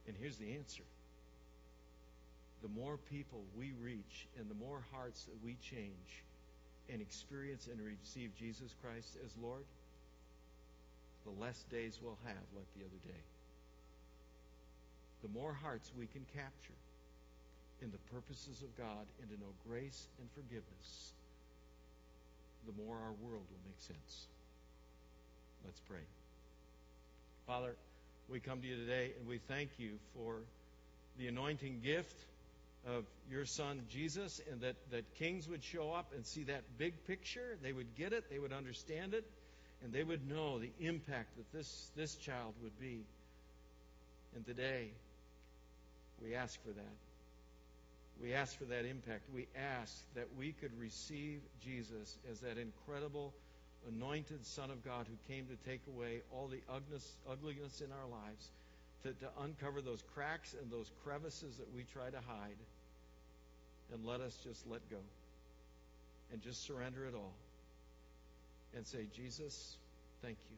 And 0.08 0.16
here's 0.20 0.38
the 0.38 0.54
answer 0.56 0.84
the 2.62 2.70
more 2.70 2.98
people 3.10 3.40
we 3.58 3.72
reach 3.82 4.28
and 4.38 4.50
the 4.50 4.66
more 4.66 4.82
hearts 4.92 5.24
that 5.24 5.36
we 5.46 5.56
change 5.62 6.24
and 6.91 7.02
experience 7.02 7.67
and 7.71 7.80
receive 7.82 8.36
Jesus 8.36 8.73
Christ 8.82 9.17
as 9.25 9.32
Lord, 9.41 9.63
the 11.25 11.43
less 11.43 11.63
days 11.71 11.99
we'll 12.02 12.17
have 12.25 12.45
like 12.56 12.67
the 12.78 12.86
other 12.86 13.02
day. 13.06 13.23
The 15.21 15.30
more 15.30 15.54
hearts 15.54 15.91
we 15.97 16.08
can 16.08 16.25
capture 16.34 16.80
in 17.82 17.91
the 17.91 18.13
purposes 18.13 18.62
of 18.62 18.75
God 18.78 19.06
and 19.21 19.30
to 19.30 19.36
know 19.36 19.52
grace 19.67 20.08
and 20.19 20.28
forgiveness, 20.34 21.13
the 22.65 22.84
more 22.84 22.95
our 22.95 23.13
world 23.21 23.43
will 23.49 23.63
make 23.65 23.80
sense. 23.80 24.28
Let's 25.65 25.82
pray. 25.82 26.04
Father, 27.45 27.75
we 28.30 28.39
come 28.39 28.62
to 28.62 28.67
you 28.67 28.75
today 28.75 29.12
and 29.19 29.28
we 29.28 29.39
thank 29.47 29.71
you 29.78 29.91
for 30.15 30.38
the 31.17 31.28
anointing 31.28 31.82
gift 31.84 32.15
of 32.88 33.06
your 33.30 33.46
son 33.46 33.82
Jesus 33.89 34.42
and 34.52 34.62
that, 34.62 34.76
that 34.92 35.13
kings 35.15 35.48
would 35.48 35.63
show 35.63 35.92
up 35.92 36.12
and 36.15 36.26
see 36.26 36.44
that 36.44 36.63
big 36.78 37.06
picture. 37.06 37.58
They 37.62 37.74
would 37.74 37.96
get 37.96 38.13
it, 38.13 38.30
they 38.30 38.39
would 38.39 38.54
understand 38.54 39.13
it, 39.13 39.26
and 39.84 39.94
they 39.94 40.04
would 40.04 40.28
know 40.28 40.60
the 40.60 40.72
impact 40.80 41.38
that 41.38 41.52
this, 41.52 41.92
this 41.96 42.15
child 42.15 42.54
would 42.63 42.80
be. 42.80 43.02
And 44.36 44.46
today, 44.46 44.92
we 46.24 46.36
ask 46.36 46.62
for 46.63 46.72
that. 46.72 46.98
We 48.22 48.34
ask 48.34 48.58
for 48.58 48.65
that 48.65 48.86
impact. 48.86 49.24
We 49.34 49.48
ask 49.56 49.96
that 50.15 50.28
we 50.38 50.52
could 50.52 50.78
receive 50.78 51.39
Jesus 51.63 52.18
as 52.30 52.42
that 52.42 52.58
incredible 52.58 53.34
anointed 53.88 54.46
Son 54.46 54.70
of 54.72 54.84
God 54.84 55.08
who 55.08 55.34
came 55.34 55.46
to 55.48 55.70
take 55.70 55.82
away 55.88 56.22
all 56.34 56.48
the 56.48 56.60
ugliness 56.70 57.15
ugliness 57.30 57.82
in 57.82 57.92
our 57.92 58.08
lives, 58.10 58.52
to, 59.04 59.12
to 59.14 59.28
uncover 59.44 59.82
those 59.82 60.04
cracks 60.14 60.56
and 60.62 60.72
those 60.72 60.92
crevices 61.04 61.58
that 61.58 61.74
we 61.74 61.84
try 61.94 62.10
to 62.10 62.20
hide, 62.28 62.58
and 63.94 64.06
let 64.06 64.22
us 64.22 64.38
just 64.44 64.68
let 64.68 64.88
go 64.90 65.00
and 66.32 66.42
just 66.42 66.64
surrender 66.66 67.06
it 67.06 67.16
all 67.16 67.34
and 68.76 68.86
say, 68.86 69.08
Jesus, 69.16 69.78
thank 70.22 70.38
you. 70.50 70.58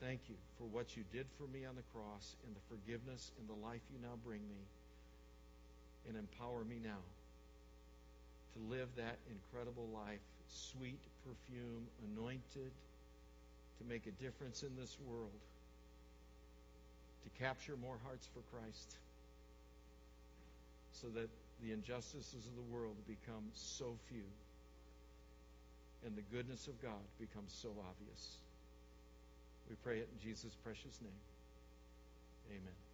Thank 0.00 0.20
you 0.28 0.36
for 0.58 0.64
what 0.64 0.96
you 0.96 1.02
did 1.12 1.26
for 1.36 1.48
me 1.50 1.64
on 1.64 1.74
the 1.74 1.82
cross 1.92 2.36
and 2.46 2.54
the 2.54 2.62
forgiveness 2.70 3.32
and 3.40 3.48
the 3.48 3.66
life 3.66 3.80
you 3.90 3.98
now 4.00 4.14
bring 4.24 4.40
me 4.48 4.62
and 6.06 6.16
empower 6.16 6.62
me 6.64 6.76
now 6.82 7.02
to 8.54 8.58
live 8.70 8.88
that 8.96 9.18
incredible 9.30 9.88
life, 9.92 10.22
sweet 10.48 11.00
perfume, 11.26 11.86
anointed, 12.14 12.70
to 13.78 13.84
make 13.88 14.06
a 14.06 14.14
difference 14.22 14.62
in 14.62 14.74
this 14.76 14.96
world, 15.06 15.34
to 17.24 17.42
capture 17.42 17.76
more 17.76 17.96
hearts 18.04 18.28
for 18.32 18.40
Christ, 18.54 18.96
so 20.92 21.08
that 21.14 21.28
the 21.62 21.72
injustices 21.72 22.46
of 22.46 22.54
the 22.54 22.74
world 22.74 22.96
become 23.06 23.44
so 23.52 23.96
few 24.08 24.24
and 26.06 26.16
the 26.16 26.22
goodness 26.34 26.68
of 26.68 26.80
God 26.80 27.02
becomes 27.18 27.52
so 27.52 27.70
obvious. 27.70 28.38
We 29.68 29.76
pray 29.82 29.98
it 29.98 30.08
in 30.12 30.28
Jesus' 30.28 30.54
precious 30.62 31.00
name. 31.02 31.20
Amen. 32.50 32.87